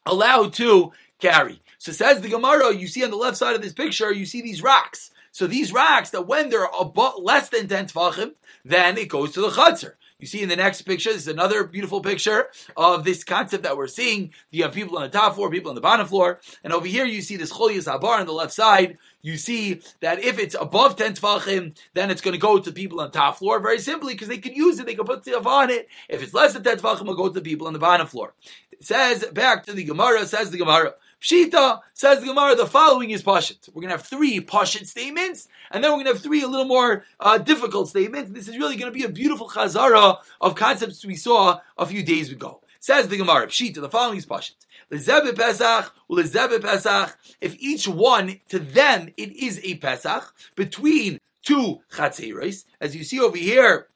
allowed 0.07 0.53
to 0.55 0.93
carry. 1.21 1.63
So 1.79 1.93
says 1.93 2.21
the 2.21 2.29
Gemara, 2.29 2.75
you 2.75 2.89
see 2.89 3.05
on 3.05 3.11
the 3.11 3.17
left 3.17 3.37
side 3.37 3.55
of 3.55 3.63
this 3.63 3.73
picture, 3.73 4.13
you 4.13 4.27
see 4.27 4.43
these 4.43 4.63
rocks. 4.63 5.11
So 5.33 5.47
these 5.47 5.73
rocks, 5.73 6.11
that 6.11 6.27
when 6.27 6.51
they're 6.51 6.69
above, 6.79 7.15
less 7.19 7.49
than 7.49 7.69
10 7.69 7.87
tefachim, 7.87 8.33
then 8.65 8.99
it 8.99 9.09
goes 9.09 9.33
to 9.33 9.41
the 9.41 9.51
chutzner. 9.51 9.93
You 10.21 10.27
see 10.27 10.43
in 10.43 10.49
the 10.51 10.57
next 10.57 10.83
picture, 10.83 11.11
this 11.11 11.23
is 11.23 11.29
another 11.29 11.65
beautiful 11.65 12.03
picture 12.03 12.49
of 12.77 13.05
this 13.05 13.25
concept 13.25 13.63
that 13.63 13.77
we're 13.77 13.87
seeing. 13.87 14.33
You 14.51 14.65
have 14.65 14.75
people 14.75 14.97
on 14.99 15.03
the 15.03 15.09
top 15.09 15.35
floor, 15.35 15.51
people 15.51 15.71
on 15.71 15.75
the 15.75 15.81
bottom 15.81 16.07
floor, 16.07 16.41
and 16.63 16.73
over 16.73 16.87
here 16.87 17.07
you 17.07 17.23
see 17.23 17.37
this 17.37 17.53
cholias 17.53 17.91
habar 17.91 18.21
on 18.21 18.27
the 18.27 18.33
left 18.33 18.53
side. 18.53 18.99
You 19.23 19.37
see 19.37 19.81
that 20.01 20.23
if 20.23 20.39
it's 20.39 20.55
above 20.55 20.97
10 20.97 21.15
tefachim, 21.15 21.75
then 21.95 22.11
it's 22.11 22.21
going 22.21 22.35
to 22.35 22.41
go 22.41 22.59
to 22.59 22.73
people 22.73 23.01
on 23.01 23.11
the 23.11 23.19
top 23.19 23.39
floor, 23.39 23.61
very 23.61 23.79
simply, 23.79 24.15
because 24.15 24.29
they 24.29 24.39
can 24.39 24.55
use 24.55 24.79
it, 24.79 24.87
they 24.87 24.95
can 24.95 25.07
put 25.07 25.25
stuff 25.25 25.47
on 25.47 25.71
it. 25.71 25.89
If 26.09 26.23
it's 26.23 26.35
less 26.35 26.53
than 26.53 26.65
10 26.65 26.79
tefachim, 26.79 27.03
it'll 27.03 27.15
go 27.15 27.29
to 27.29 27.35
the 27.35 27.41
people 27.41 27.67
on 27.67 27.73
the 27.73 27.79
bottom 27.79 28.07
floor. 28.07 28.35
It 28.73 28.85
says, 28.85 29.25
back 29.33 29.65
to 29.67 29.73
the 29.73 29.85
Gemara, 29.85 30.27
says 30.27 30.51
the 30.51 30.59
Gemara, 30.59 30.95
Pshita 31.21 31.81
says 31.93 32.25
Gemara, 32.25 32.55
the 32.55 32.67
following 32.67 33.11
is 33.11 33.23
Pashit. 33.23 33.69
We're 33.69 33.83
going 33.83 33.91
to 33.91 33.97
have 33.99 34.07
three 34.07 34.41
Pashit 34.41 34.87
statements, 34.87 35.49
and 35.71 35.85
then 35.85 35.91
we're 35.91 35.97
going 35.97 36.07
to 36.07 36.13
have 36.15 36.23
three 36.23 36.43
a 36.43 36.49
little 36.49 36.65
more 36.65 37.05
uh, 37.19 37.37
difficult 37.37 37.91
statements. 37.91 38.31
This 38.31 38.49
is 38.49 38.57
really 38.57 38.77
going 38.77 38.91
to 38.91 38.99
be 38.99 39.05
a 39.05 39.09
beautiful 39.11 39.49
chazara 39.49 40.17
of 40.41 40.55
concepts 40.55 41.05
we 41.05 41.17
saw 41.17 41.61
a 41.77 41.85
few 41.85 42.03
days 42.03 42.33
ago. 42.33 42.63
Says 42.81 43.09
the 43.09 43.19
Gemara, 43.19 43.49
Pshita, 43.49 43.83
the 43.83 43.91
following 43.91 44.17
is 44.17 44.25
Pashit. 44.25 44.55
Lezebe 44.91 45.37
Pesach, 45.37 45.95
Lezebe 46.11 46.63
Pesach. 46.63 47.19
If 47.43 47.55
each 47.59 47.87
one, 47.87 48.41
to 48.49 48.59
them, 48.59 49.11
it 49.19 49.37
is 49.37 49.61
a 49.63 49.75
Pesach, 49.77 50.35
between 50.57 51.21
two 51.43 51.81
Chatzeres, 51.93 52.65
as 52.81 52.97
you 52.97 53.05
see 53.05 53.21
over 53.21 53.37
here, 53.37 53.89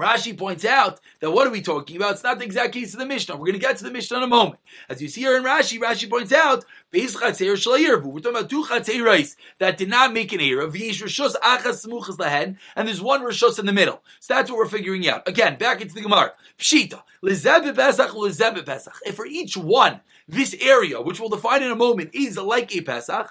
Rashi 0.00 0.36
points 0.36 0.64
out 0.64 0.98
that 1.20 1.30
what 1.30 1.46
are 1.46 1.50
we 1.50 1.60
talking 1.60 1.96
about? 1.96 2.12
It's 2.12 2.24
not 2.24 2.38
the 2.38 2.44
exact 2.44 2.72
case 2.72 2.94
of 2.94 3.00
the 3.00 3.06
Mishnah. 3.06 3.36
We're 3.36 3.46
going 3.46 3.52
to 3.52 3.58
get 3.58 3.76
to 3.76 3.84
the 3.84 3.90
Mishnah 3.90 4.16
in 4.16 4.22
a 4.22 4.26
moment. 4.26 4.60
As 4.88 5.02
you 5.02 5.08
see 5.08 5.20
here 5.20 5.36
in 5.36 5.44
Rashi, 5.44 5.78
Rashi 5.78 6.08
points 6.08 6.32
out, 6.32 6.64
we're 6.92 7.06
talking 7.06 8.30
about 8.30 8.50
two 8.50 8.64
chatzeros 8.64 9.36
that 9.58 9.76
did 9.76 9.88
not 9.88 10.12
make 10.12 10.32
an 10.32 10.40
era. 10.40 10.64
And 10.64 10.74
there's 12.88 13.00
one 13.02 13.22
rishos 13.22 13.58
in 13.58 13.66
the 13.66 13.72
middle. 13.72 14.02
So 14.18 14.34
that's 14.34 14.50
what 14.50 14.56
we're 14.56 14.66
figuring 14.66 15.08
out. 15.08 15.28
Again, 15.28 15.56
back 15.56 15.80
into 15.80 15.94
the 15.94 16.00
Gemara. 16.00 16.32
Pshita. 16.58 17.02
If 17.22 19.14
for 19.14 19.26
each 19.26 19.56
one 19.56 20.00
this 20.30 20.54
area, 20.60 21.00
which 21.00 21.20
we'll 21.20 21.28
define 21.28 21.62
in 21.62 21.70
a 21.70 21.76
moment, 21.76 22.10
is 22.12 22.36
like 22.36 22.74
a 22.74 22.80
Pesach, 22.80 23.30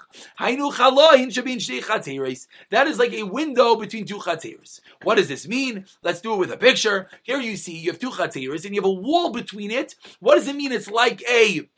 that 2.70 2.86
is 2.86 2.98
like 2.98 3.12
a 3.12 3.22
window 3.22 3.76
between 3.76 4.04
two 4.04 4.18
chatzeros. 4.18 4.80
What 5.02 5.16
does 5.16 5.28
this 5.28 5.48
mean? 5.48 5.86
Let's 6.02 6.20
do 6.20 6.34
it 6.34 6.38
with 6.38 6.52
a 6.52 6.56
picture. 6.56 7.08
Here 7.22 7.40
you 7.40 7.56
see 7.56 7.76
you 7.76 7.90
have 7.90 8.00
two 8.00 8.10
chatzeros 8.10 8.64
and 8.64 8.74
you 8.74 8.80
have 8.80 8.88
a 8.88 8.92
wall 8.92 9.30
between 9.30 9.70
it. 9.70 9.94
What 10.20 10.36
does 10.36 10.48
it 10.48 10.56
mean? 10.56 10.72
It's 10.72 10.90
like 10.90 11.22
a 11.28 11.68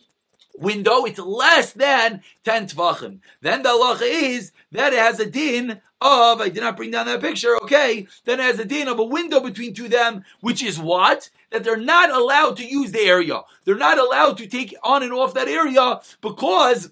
window, 0.59 1.05
it's 1.05 1.19
less 1.19 1.73
than 1.73 2.23
10 2.45 2.69
tvachim. 2.69 3.21
Then 3.41 3.63
the 3.63 3.71
halacha 3.71 4.03
is 4.03 4.53
that 4.73 4.93
it 4.93 4.99
has 4.99 5.21
a 5.21 5.27
din 5.27 5.81
of, 6.01 6.41
I 6.41 6.49
did 6.49 6.63
not 6.63 6.77
bring 6.77 6.91
down 6.91 7.07
that 7.07 7.21
picture, 7.21 7.57
okay, 7.63 8.07
then 8.25 8.41
it 8.41 8.45
has 8.45 8.59
a 8.59 8.65
din 8.65 8.89
of 8.89 8.99
a 8.99 9.05
window 9.05 9.41
between 9.41 9.75
two 9.75 9.89
them, 9.89 10.25
which 10.41 10.63
is 10.63 10.79
what? 10.79 11.31
That 11.51 11.65
they're 11.65 11.77
not 11.77 12.11
allowed 12.11 12.57
to 12.59 12.67
use 12.67 12.93
the 12.93 13.01
area. 13.01 13.43
They're 13.65 13.77
not 13.77 13.99
allowed 13.99 14.39
to 14.39 14.47
take 14.47 14.75
on 14.83 15.03
and 15.03 15.13
off 15.13 15.35
that 15.35 15.49
area 15.49 16.01
because 16.21 16.91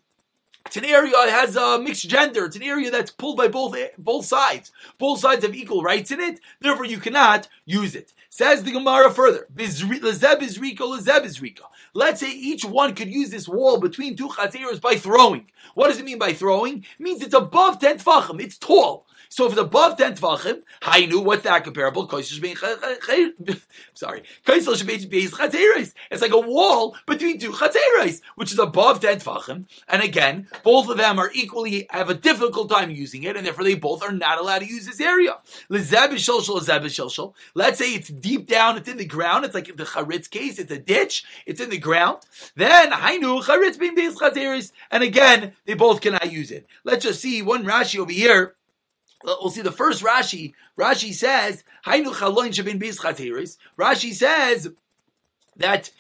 it's 0.67 0.77
an 0.77 0.85
area 0.85 1.13
that 1.13 1.31
has 1.31 1.57
a 1.57 1.81
mixed 1.81 2.09
gender. 2.09 2.45
It's 2.45 2.57
an 2.57 2.63
area 2.63 2.91
that's 2.91 3.11
pulled 3.11 3.37
by 3.37 3.49
both 3.49 3.77
both 3.99 4.27
sides. 4.27 4.71
Both 4.99 5.21
sides 5.21 5.45
have 5.45 5.55
equal 5.55 5.83
rights 5.83 6.11
in 6.11 6.21
it. 6.21 6.39
Therefore, 6.61 6.85
you 6.85 6.99
cannot 6.99 7.49
use 7.65 7.95
it. 7.95 8.13
Says 8.33 8.63
the 8.63 8.71
Gemara 8.71 9.11
further. 9.11 9.45
Let's 11.93 12.21
say 12.21 12.31
each 12.31 12.65
one 12.65 12.95
could 12.95 13.09
use 13.13 13.31
this 13.31 13.49
wall 13.49 13.81
between 13.81 14.17
two 14.17 14.29
chatzeros 14.29 14.81
by 14.81 14.95
throwing. 14.95 15.51
What 15.75 15.89
does 15.89 15.99
it 15.99 16.05
mean 16.05 16.21
by 16.21 16.33
throwing? 16.33 16.79
It 16.79 17.01
means 17.01 17.23
it's 17.23 17.35
above 17.35 17.81
10 17.81 17.99
tfachim. 17.99 18.41
It's 18.41 18.57
tall. 18.57 19.09
So 19.33 19.47
if 19.47 19.53
it's 19.53 19.61
above 19.61 19.97
10 19.97 20.17
tvachim, 20.17 20.63
hainu, 20.83 21.25
what's 21.25 21.45
that 21.45 21.63
comparable? 21.63 22.05
Sorry. 23.95 24.25
It's 24.45 26.23
like 26.23 26.33
a 26.33 26.41
wall 26.41 26.97
between 27.07 27.39
two 27.39 27.53
chatzeres, 27.53 28.23
which 28.35 28.51
is 28.51 28.59
above 28.59 29.01
10 29.01 29.21
tvachim. 29.21 29.67
And 29.89 30.03
again, 30.03 30.49
both 30.65 30.89
of 30.89 30.97
them 30.97 31.21
are 31.21 31.31
equally, 31.33 31.87
have 31.91 32.11
a 32.11 32.15
difficult 32.15 32.71
time 32.71 32.91
using 32.91 33.23
it, 33.23 33.37
and 33.37 33.47
therefore 33.47 33.63
they 33.63 33.77
both 33.77 34.03
are 34.03 34.11
not 34.11 34.41
allowed 34.41 34.59
to 34.59 34.67
use 34.67 34.85
this 34.85 35.01
area. 35.01 35.37
Let's 35.69 35.89
say 37.79 37.95
it's 37.95 38.09
deep 38.09 38.49
down, 38.49 38.79
it's 38.79 38.89
in 38.89 38.97
the 38.97 39.05
ground, 39.05 39.45
it's 39.45 39.55
like 39.55 39.77
the 39.77 39.85
charitz 39.85 40.29
case, 40.29 40.59
it's 40.59 40.73
a 40.73 40.79
ditch, 40.79 41.25
it's 41.47 41.61
in 41.61 41.71
the 41.71 41.79
ground. 41.79 42.19
Then, 42.57 42.91
hainu, 42.91 43.45
charitz 43.45 43.79
being 43.79 43.95
and 44.91 45.03
again, 45.05 45.53
they 45.67 45.75
both 45.75 46.01
cannot 46.01 46.33
use 46.33 46.51
it. 46.51 46.67
Let's 46.83 47.05
just 47.05 47.21
see 47.21 47.43
one 47.43 47.65
Rashi 47.65 48.01
over 48.01 48.11
here. 48.11 48.57
Uh, 49.25 49.37
we'll 49.41 49.51
see 49.51 49.63
the 49.63 49.73
first 49.73 50.03
Rashi. 50.03 50.55
Rashi 50.79 51.13
says, 51.13 51.65
Rashi 53.79 54.13
says 54.13 54.71
that 55.57 55.91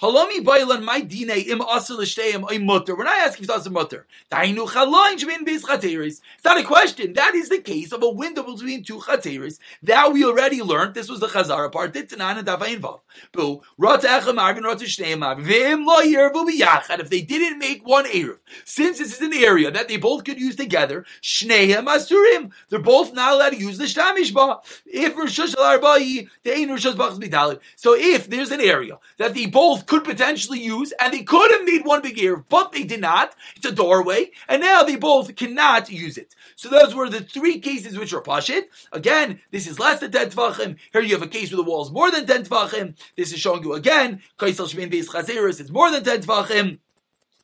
Halami 0.00 0.44
bailan 0.44 0.84
my 0.84 1.00
dine 1.00 1.36
im 1.48 1.58
asel 1.58 1.98
shteim 2.02 2.48
im 2.52 2.64
mutter. 2.64 2.94
We're 2.96 3.02
not 3.02 3.18
asking 3.18 3.46
if 3.46 3.56
it's 3.56 3.68
mutter. 3.68 4.06
Dainu 4.30 4.68
chalain 4.68 5.18
shvin 5.18 5.44
bis 5.44 5.64
chateris. 5.64 6.20
It's 6.36 6.44
not 6.44 6.56
a 6.56 6.62
question. 6.62 7.14
That 7.14 7.34
is 7.34 7.48
the 7.48 7.58
case 7.58 7.90
of 7.90 8.04
a 8.04 8.08
window 8.08 8.44
between 8.44 8.84
two 8.84 9.00
chateris. 9.00 9.58
That 9.82 10.12
we 10.12 10.24
already 10.24 10.62
learned. 10.62 10.94
This 10.94 11.08
was 11.08 11.18
the 11.18 11.26
chazara 11.26 11.72
part. 11.72 11.94
Ditzanan 11.94 12.38
and 12.38 12.46
dafayin 12.46 12.78
vav. 12.78 13.00
Bu 13.32 13.60
rot 13.76 14.02
echem 14.02 14.36
arvin 14.36 14.62
rot 14.62 14.78
shteim 14.78 15.18
arvin. 15.18 15.42
Vim 15.42 15.84
lo 15.84 16.00
yervu 16.00 16.48
biyachad. 16.48 17.00
If 17.00 17.10
they 17.10 17.22
didn't 17.22 17.58
make 17.58 17.84
one 17.84 18.04
erev, 18.04 18.38
since 18.64 18.98
this 18.98 19.16
is 19.16 19.20
an 19.20 19.34
area 19.34 19.72
that 19.72 19.88
they 19.88 19.96
both 19.96 20.22
could 20.22 20.38
use 20.38 20.54
together, 20.54 21.06
shneim 21.20 21.86
asurim. 21.86 22.52
They're 22.68 22.78
both 22.78 23.14
not 23.14 23.32
allowed 23.32 23.50
to 23.50 23.56
use 23.56 23.78
the 23.78 23.86
shtamish 23.86 24.32
ba. 24.32 24.60
If 24.86 25.16
rishush 25.16 25.56
al 25.58 25.80
arba'i, 25.80 26.28
the 26.44 26.54
ein 26.54 26.68
rishush 26.68 26.94
bachas. 26.94 27.58
So 27.74 27.96
if 27.96 28.30
there's 28.30 28.52
an 28.52 28.60
area 28.60 29.00
that 29.16 29.34
they 29.34 29.46
both 29.46 29.86
could 29.88 30.04
potentially 30.04 30.60
use, 30.60 30.92
and 31.00 31.12
they 31.12 31.22
could 31.22 31.50
have 31.50 31.64
made 31.64 31.84
one 31.84 32.02
big 32.02 32.18
ear, 32.18 32.36
but 32.36 32.72
they 32.72 32.84
did 32.84 33.00
not. 33.00 33.34
It's 33.56 33.64
a 33.64 33.72
doorway, 33.72 34.30
and 34.48 34.62
now 34.62 34.84
they 34.84 34.96
both 34.96 35.34
cannot 35.34 35.90
use 35.90 36.18
it. 36.18 36.34
So 36.56 36.68
those 36.68 36.94
were 36.94 37.08
the 37.08 37.20
three 37.20 37.58
cases 37.58 37.98
which 37.98 38.12
are 38.12 38.20
pashit. 38.20 38.64
Again, 38.92 39.40
this 39.50 39.66
is 39.66 39.80
less 39.80 40.00
than 40.00 40.12
10 40.12 40.30
tvachim. 40.30 40.76
Here 40.92 41.00
you 41.00 41.14
have 41.14 41.22
a 41.22 41.26
case 41.26 41.50
where 41.50 41.56
the 41.56 41.68
wall 41.68 41.84
is 41.84 41.90
more 41.90 42.10
than 42.10 42.26
10 42.26 42.44
tvachim. 42.44 42.96
This 43.16 43.32
is 43.32 43.40
showing 43.40 43.64
you 43.64 43.72
again, 43.72 44.20
kaisel 44.38 44.72
shmein 44.72 44.92
beis 44.92 45.08
chazeris, 45.08 45.60
it's 45.60 45.70
more 45.70 45.90
than 45.90 46.04
10 46.04 46.22
tvachim. 46.22 46.78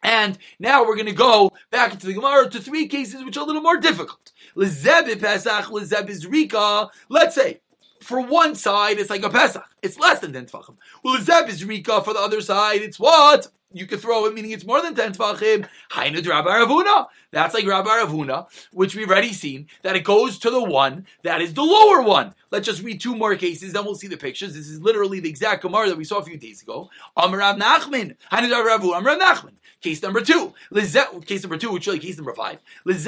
And 0.03 0.37
now 0.59 0.85
we're 0.85 0.97
going 0.97 1.07
to 1.07 1.13
go 1.13 1.51
back 1.71 1.95
into 1.95 2.07
the 2.07 2.13
Gemara 2.13 2.51
to 2.51 2.61
three 2.61 2.89
cases 2.89 3.25
which 3.25 3.39
are 3.39 3.45
a 3.45 3.47
little 3.47 3.63
more 3.63 3.79
difficult. 3.79 4.33
Lezeb 4.55 5.19
Pesach, 5.19 5.65
Lezeb 5.71 6.31
Rika. 6.31 6.91
Let's 7.09 7.35
say 7.35 7.61
for 8.05 8.21
one 8.21 8.55
side, 8.55 8.99
it's 8.99 9.11
like 9.11 9.25
a 9.25 9.31
Pesach. 9.31 9.64
It's 9.83 9.99
less 9.99 10.21
than 10.21 10.33
10 10.33 10.47
Tfachim. 10.47 10.77
Well, 11.03 11.21
Zeb 11.21 11.49
is 11.49 11.64
Rika. 11.64 12.03
For 12.03 12.12
the 12.12 12.21
other 12.21 12.40
side, 12.40 12.83
it's 12.83 13.01
what? 13.01 13.49
You 13.73 13.87
could 13.87 14.01
throw 14.01 14.27
it, 14.27 14.35
meaning 14.35 14.53
it's 14.53 14.67
more 14.67 14.81
than 14.81 14.95
10 14.95 15.14
Tfachim. 15.14 15.67
Hainud 15.90 16.29
Rabbi 16.29 16.49
Ravuna. 16.49 17.07
That's 17.33 17.55
like 17.55 17.67
Rabbi 17.67 17.88
Ravuna, 17.88 18.47
which 18.73 18.95
we've 18.95 19.11
already 19.11 19.33
seen, 19.33 19.67
that 19.83 19.97
it 19.97 20.05
goes 20.05 20.38
to 20.40 20.51
the 20.51 20.62
one 20.62 21.07
that 21.23 21.40
is 21.40 21.55
the 21.55 21.64
lower 21.64 22.01
one. 22.03 22.35
Let's 22.53 22.67
just 22.67 22.83
read 22.83 23.01
two 23.01 23.17
more 23.17 23.35
cases, 23.35 23.73
then 23.73 23.85
we'll 23.85 23.97
see 23.97 24.07
the 24.07 24.17
pictures. 24.17 24.55
This 24.55 24.69
is 24.69 24.81
literally 24.81 25.19
the 25.19 25.29
exact 25.29 25.62
Gemara 25.62 25.88
that 25.88 25.99
we 25.99 26.05
saw 26.05 26.19
a 26.19 26.25
few 26.25 26.37
days 26.37 26.62
ago. 26.62 26.90
Amrav 27.17 27.59
Nachman. 27.59 28.17
Hainud 28.31 28.51
Rabbi 28.51 28.85
Ravuna. 28.85 29.03
Amrav 29.03 29.19
Nachman. 29.19 29.55
Case 29.85 30.03
number 30.03 30.23
two. 30.23 30.55
Case 30.75 31.42
number 31.42 31.59
two, 31.59 31.70
which 31.70 31.83
is 31.83 31.88
really 31.88 31.99
case 31.99 32.16
number 32.16 32.33
five. 32.33 32.59
For 32.85 32.94
this 32.94 33.07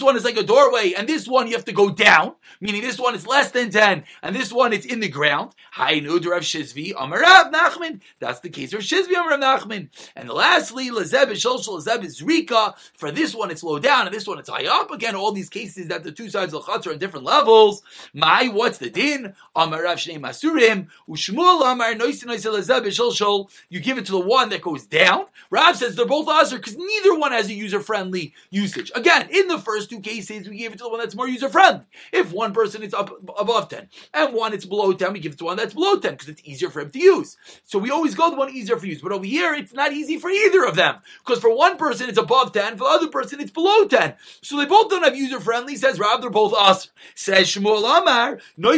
one, 0.00 0.14
it's 0.14 0.24
like 0.24 0.36
a 0.36 0.44
doorway, 0.44 0.92
and 0.92 1.08
this 1.08 1.26
one 1.26 1.48
you 1.48 1.56
have 1.56 1.64
to 1.64 1.72
go 1.72 1.90
down, 1.90 2.36
meaning 2.60 2.82
this 2.82 2.96
one 2.96 3.16
is 3.16 3.26
less 3.26 3.50
than 3.50 3.72
10, 3.72 4.04
and 4.22 4.36
this 4.36 4.52
one 4.52 4.72
it's 4.72 4.86
in 4.86 5.00
the 5.00 5.08
ground. 5.08 5.50
Shizvi 5.74 6.94
Amarav 6.94 7.52
Nachman. 7.52 8.02
That's 8.20 8.38
the 8.38 8.50
case 8.50 8.72
of 8.72 8.82
Shizvi 8.82 9.14
Amarav 9.14 9.42
Nachman. 9.42 9.88
And 10.14 10.30
lastly, 10.30 10.90
Lezeb 10.90 11.32
Sholshol 11.32 11.84
Lezeb 11.84 12.04
is 12.04 12.22
Rika. 12.22 12.76
For 12.94 13.10
this 13.10 13.34
one, 13.34 13.50
it's 13.50 13.64
low 13.64 13.80
down, 13.80 14.06
and 14.06 14.14
this 14.14 14.28
one, 14.28 14.38
it's 14.38 14.48
high 14.48 14.66
up. 14.66 14.92
Again, 14.92 15.16
all 15.16 15.32
these 15.32 15.48
cases 15.48 15.88
that 15.88 16.04
the 16.04 16.12
two 16.12 16.30
sides 16.30 16.54
of 16.54 16.64
the 16.64 16.72
Chatz 16.72 16.86
are 16.86 16.92
on 16.92 16.98
different 16.98 17.26
levels. 17.26 17.82
My, 18.14 18.46
what's 18.46 18.78
the 18.78 18.90
din? 18.90 19.34
Amarav 19.56 19.96
Shnei 19.96 20.20
Masurim. 20.20 20.86
Ushmul 21.08 21.68
Amar 21.68 21.94
Noisin 21.94 22.28
Lezeb 22.28 22.86
Sholshol. 22.86 23.50
You 23.68 23.80
give 23.80 23.98
it 23.98 24.06
to 24.06 24.12
the 24.12 24.20
one 24.20 24.50
that 24.50 24.67
goes 24.68 24.86
down. 24.86 25.24
Rav 25.50 25.76
says 25.76 25.96
they're 25.96 26.06
both 26.06 26.28
Azar 26.28 26.58
because 26.58 26.76
neither 26.76 27.18
one 27.18 27.32
has 27.32 27.48
a 27.48 27.54
user 27.54 27.80
friendly 27.80 28.34
usage. 28.50 28.92
Again, 28.94 29.28
in 29.30 29.48
the 29.48 29.58
first 29.58 29.88
two 29.88 30.00
cases, 30.00 30.48
we 30.48 30.58
gave 30.58 30.72
it 30.72 30.78
to 30.78 30.84
the 30.84 30.90
one 30.90 31.00
that's 31.00 31.14
more 31.14 31.28
user 31.28 31.48
friendly. 31.48 31.86
If 32.12 32.32
one 32.32 32.52
person 32.52 32.82
is 32.82 32.92
up 32.92 33.10
above 33.38 33.68
10 33.70 33.88
and 34.12 34.34
one 34.34 34.52
it's 34.52 34.66
below 34.66 34.92
10, 34.92 35.12
we 35.12 35.20
give 35.20 35.32
it 35.32 35.38
to 35.38 35.46
one 35.46 35.56
that's 35.56 35.74
below 35.74 35.98
10 35.98 36.12
because 36.12 36.28
it's 36.28 36.42
easier 36.44 36.68
for 36.68 36.80
him 36.80 36.90
to 36.90 36.98
use. 36.98 37.36
So 37.64 37.78
we 37.78 37.90
always 37.90 38.14
go 38.14 38.30
the 38.30 38.36
one 38.36 38.50
easier 38.50 38.76
for 38.76 38.86
use. 38.86 39.00
But 39.00 39.12
over 39.12 39.24
here, 39.24 39.54
it's 39.54 39.72
not 39.72 39.92
easy 39.92 40.18
for 40.18 40.28
either 40.28 40.64
of 40.64 40.76
them 40.76 40.96
because 41.24 41.40
for 41.40 41.54
one 41.54 41.78
person 41.78 42.08
it's 42.10 42.18
above 42.18 42.52
10, 42.52 42.72
for 42.76 42.84
the 42.84 42.90
other 42.90 43.08
person 43.08 43.40
it's 43.40 43.50
below 43.50 43.86
10. 43.86 44.14
So 44.42 44.58
they 44.58 44.66
both 44.66 44.90
don't 44.90 45.04
have 45.04 45.16
user 45.16 45.40
friendly, 45.40 45.76
says 45.76 45.98
Rav, 45.98 46.20
they're 46.20 46.30
both 46.30 46.52
us. 46.54 46.90
Says 47.14 47.48
Shmuel 47.48 47.78
Amar, 48.02 48.38
no, 48.58 48.72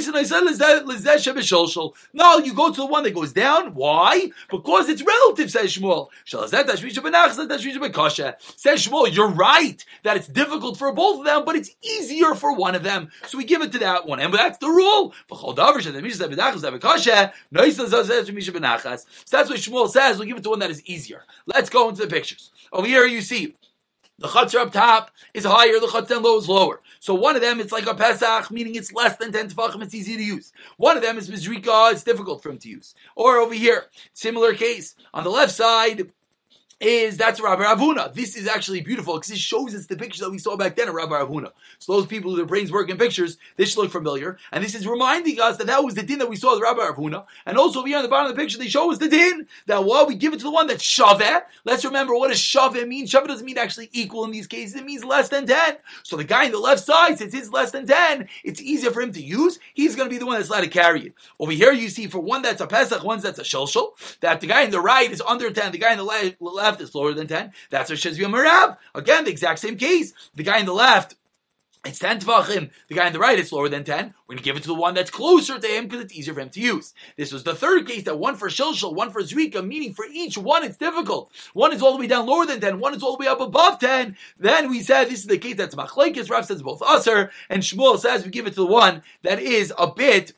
you 2.38 2.54
go 2.54 2.70
to 2.70 2.80
the 2.80 2.86
one 2.86 3.02
that 3.02 3.14
goes 3.14 3.32
down. 3.32 3.74
Why? 3.74 4.30
Because 4.50 4.88
it's 4.88 5.02
relative, 5.02 5.50
says 5.50 5.76
Shmuel. 5.76 5.79
Says 8.56 8.86
Shmuel, 8.86 9.14
you're 9.14 9.28
right 9.28 9.84
that 10.02 10.16
it's 10.16 10.28
difficult 10.28 10.76
for 10.76 10.92
both 10.92 11.20
of 11.20 11.24
them, 11.24 11.44
but 11.44 11.56
it's 11.56 11.70
easier 11.82 12.34
for 12.34 12.54
one 12.54 12.74
of 12.74 12.82
them. 12.82 13.10
So 13.26 13.38
we 13.38 13.44
give 13.44 13.62
it 13.62 13.72
to 13.72 13.78
that 13.80 14.06
one. 14.06 14.20
And 14.20 14.32
that's 14.32 14.58
the 14.58 14.68
rule. 14.68 15.14
So 15.30 15.52
that's 15.54 15.80
what 19.50 19.58
Shmuel 19.58 19.88
says. 19.88 20.18
We 20.18 20.26
give 20.26 20.36
it 20.36 20.42
to 20.44 20.50
one 20.50 20.58
that 20.60 20.70
is 20.70 20.84
easier. 20.84 21.24
Let's 21.46 21.70
go 21.70 21.88
into 21.88 22.02
the 22.02 22.08
pictures. 22.08 22.50
Over 22.72 22.86
here 22.86 23.04
you 23.06 23.20
see 23.20 23.54
the 24.20 24.28
chutzner 24.28 24.60
up 24.60 24.72
top 24.72 25.10
is 25.34 25.44
higher, 25.44 25.80
the 25.80 25.86
chutzner 25.86 26.22
low 26.22 26.38
is 26.38 26.48
lower. 26.48 26.80
So 27.00 27.14
one 27.14 27.34
of 27.34 27.42
them, 27.42 27.58
it's 27.58 27.72
like 27.72 27.86
a 27.86 27.94
Pesach, 27.94 28.50
meaning 28.50 28.74
it's 28.74 28.92
less 28.92 29.16
than 29.16 29.32
10 29.32 29.50
tefachim, 29.50 29.82
it's 29.82 29.94
easy 29.94 30.16
to 30.16 30.22
use. 30.22 30.52
One 30.76 30.96
of 30.96 31.02
them 31.02 31.18
is 31.18 31.30
Mizrika, 31.30 31.92
it's 31.92 32.04
difficult 32.04 32.42
for 32.42 32.50
him 32.50 32.58
to 32.58 32.68
use. 32.68 32.94
Or 33.16 33.38
over 33.38 33.54
here, 33.54 33.86
similar 34.12 34.54
case. 34.54 34.94
On 35.14 35.24
the 35.24 35.30
left 35.30 35.52
side, 35.52 36.12
is 36.80 37.18
that's 37.18 37.40
Rabbi 37.40 37.62
Ravuna. 37.62 38.12
This 38.14 38.36
is 38.36 38.48
actually 38.48 38.80
beautiful 38.80 39.14
because 39.14 39.30
it 39.30 39.38
shows 39.38 39.74
us 39.74 39.86
the 39.86 39.96
picture 39.96 40.24
that 40.24 40.30
we 40.30 40.38
saw 40.38 40.56
back 40.56 40.76
then 40.76 40.88
of 40.88 40.94
Rabbi 40.94 41.20
Ravuna. 41.20 41.52
So 41.78 41.92
those 41.92 42.06
people 42.06 42.30
who 42.30 42.38
their 42.38 42.46
brains 42.46 42.72
work 42.72 42.88
in 42.88 42.96
pictures, 42.96 43.36
this 43.56 43.70
should 43.70 43.80
look 43.80 43.92
familiar. 43.92 44.38
And 44.50 44.64
this 44.64 44.74
is 44.74 44.86
reminding 44.86 45.40
us 45.40 45.58
that 45.58 45.66
that 45.66 45.84
was 45.84 45.94
the 45.94 46.02
din 46.02 46.18
that 46.20 46.28
we 46.28 46.36
saw 46.36 46.54
with 46.54 46.62
Rabbi 46.62 46.80
Ravuna. 46.80 47.26
And 47.44 47.58
also 47.58 47.84
here 47.84 47.98
on 47.98 48.02
the 48.02 48.08
bottom 48.08 48.30
of 48.30 48.36
the 48.36 48.40
picture, 48.40 48.58
they 48.58 48.68
show 48.68 48.90
us 48.90 48.98
the 48.98 49.08
din 49.08 49.46
that 49.66 49.84
while 49.84 50.06
we 50.06 50.14
give 50.14 50.32
it 50.32 50.38
to 50.38 50.44
the 50.44 50.50
one 50.50 50.66
that's 50.66 50.82
shaveh, 50.82 51.42
let's 51.64 51.84
remember 51.84 52.14
what 52.14 52.28
does 52.28 52.38
shaveh 52.38 52.88
mean. 52.88 53.06
Shaveh 53.06 53.26
doesn't 53.26 53.44
mean 53.44 53.58
actually 53.58 53.90
equal 53.92 54.24
in 54.24 54.30
these 54.30 54.46
cases. 54.46 54.76
It 54.76 54.86
means 54.86 55.04
less 55.04 55.28
than 55.28 55.46
10. 55.46 55.76
So 56.02 56.16
the 56.16 56.24
guy 56.24 56.46
on 56.46 56.52
the 56.52 56.58
left 56.58 56.82
side, 56.82 57.18
since 57.18 57.34
it's 57.34 57.50
less 57.50 57.72
than 57.72 57.86
10, 57.86 58.26
it's 58.42 58.60
easier 58.60 58.90
for 58.90 59.02
him 59.02 59.12
to 59.12 59.22
use. 59.22 59.58
He's 59.74 59.96
going 59.96 60.08
to 60.08 60.14
be 60.14 60.18
the 60.18 60.26
one 60.26 60.36
that's 60.36 60.48
allowed 60.48 60.62
to 60.62 60.68
carry 60.68 61.06
it. 61.06 61.14
Over 61.38 61.52
here 61.52 61.72
you 61.72 61.90
see 61.90 62.06
for 62.06 62.20
one 62.20 62.40
that's 62.40 62.62
a 62.62 62.66
Pesach, 62.66 63.04
one 63.04 63.20
that's 63.20 63.38
a 63.38 63.42
Shelshel, 63.42 64.18
that 64.20 64.40
the 64.40 64.46
guy 64.46 64.64
on 64.64 64.70
the 64.70 64.80
right 64.80 65.10
is 65.10 65.20
under 65.20 65.50
10, 65.50 65.72
the 65.72 65.78
guy 65.78 65.92
on 65.92 65.98
the 65.98 66.36
left 66.40 66.69
left 66.70 66.80
is 66.80 66.94
lower 66.94 67.12
than 67.12 67.26
10. 67.26 67.52
That's 67.70 67.90
a 67.90 67.94
Shezvi 67.94 68.24
Marav. 68.24 68.76
Again, 68.94 69.24
the 69.24 69.30
exact 69.30 69.58
same 69.58 69.76
case. 69.76 70.12
The 70.34 70.44
guy 70.44 70.58
in 70.58 70.66
the 70.66 70.72
left, 70.72 71.16
it's 71.84 71.98
10 71.98 72.20
tvachim. 72.20 72.70
The 72.88 72.94
guy 72.94 73.06
on 73.06 73.12
the 73.12 73.18
right, 73.18 73.38
it's 73.38 73.52
lower 73.52 73.68
than 73.68 73.84
10. 73.84 74.14
We're 74.28 74.34
going 74.34 74.38
to 74.38 74.44
give 74.44 74.56
it 74.56 74.62
to 74.62 74.68
the 74.68 74.74
one 74.74 74.94
that's 74.94 75.10
closer 75.10 75.58
to 75.58 75.66
him 75.66 75.84
because 75.84 76.04
it's 76.04 76.12
easier 76.12 76.34
for 76.34 76.40
him 76.40 76.50
to 76.50 76.60
use. 76.60 76.94
This 77.16 77.32
was 77.32 77.42
the 77.42 77.54
third 77.54 77.88
case 77.88 78.04
that 78.04 78.18
one 78.18 78.36
for 78.36 78.48
Shilshal, 78.48 78.94
one 78.94 79.10
for 79.10 79.22
Zrika, 79.22 79.66
meaning 79.66 79.94
for 79.94 80.04
each 80.12 80.38
one 80.38 80.62
it's 80.62 80.76
difficult. 80.76 81.32
One 81.54 81.72
is 81.72 81.82
all 81.82 81.92
the 81.92 81.98
way 81.98 82.06
down 82.06 82.26
lower 82.26 82.46
than 82.46 82.60
10, 82.60 82.78
one 82.78 82.94
is 82.94 83.02
all 83.02 83.16
the 83.16 83.24
way 83.24 83.26
up 83.26 83.40
above 83.40 83.80
10. 83.80 84.16
Then 84.38 84.70
we 84.70 84.80
said 84.80 85.06
this 85.06 85.20
is 85.20 85.26
the 85.26 85.38
case 85.38 85.56
that's 85.56 85.74
Machlaikis. 85.74 86.30
Rav 86.30 86.44
says 86.44 86.62
both 86.62 86.80
Usr, 86.80 87.30
and 87.48 87.62
Shmuel 87.62 87.98
says 87.98 88.24
we 88.24 88.30
give 88.30 88.46
it 88.46 88.50
to 88.50 88.60
the 88.60 88.66
one 88.66 89.02
that 89.22 89.40
is 89.40 89.72
a 89.78 89.90
bit 89.90 90.34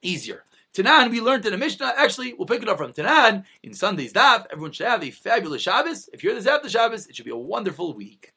easier. 0.00 0.42
Tanan, 0.72 1.10
we 1.10 1.20
learned 1.20 1.44
in 1.44 1.52
the 1.52 1.58
Mishnah. 1.58 1.92
Actually, 1.98 2.32
we'll 2.32 2.46
pick 2.46 2.62
it 2.62 2.68
up 2.68 2.78
from 2.78 2.94
Tanan 2.94 3.44
in 3.62 3.74
Sunday's 3.74 4.12
daf. 4.14 4.46
Everyone 4.50 4.72
should 4.72 4.86
have 4.86 5.04
a 5.04 5.10
fabulous 5.10 5.60
Shabbos. 5.60 6.08
If 6.14 6.24
you're 6.24 6.34
the 6.34 6.40
Zap 6.40 6.62
the 6.62 6.70
Shabbos, 6.70 7.06
it 7.06 7.14
should 7.14 7.26
be 7.26 7.30
a 7.30 7.36
wonderful 7.36 7.92
week. 7.92 8.32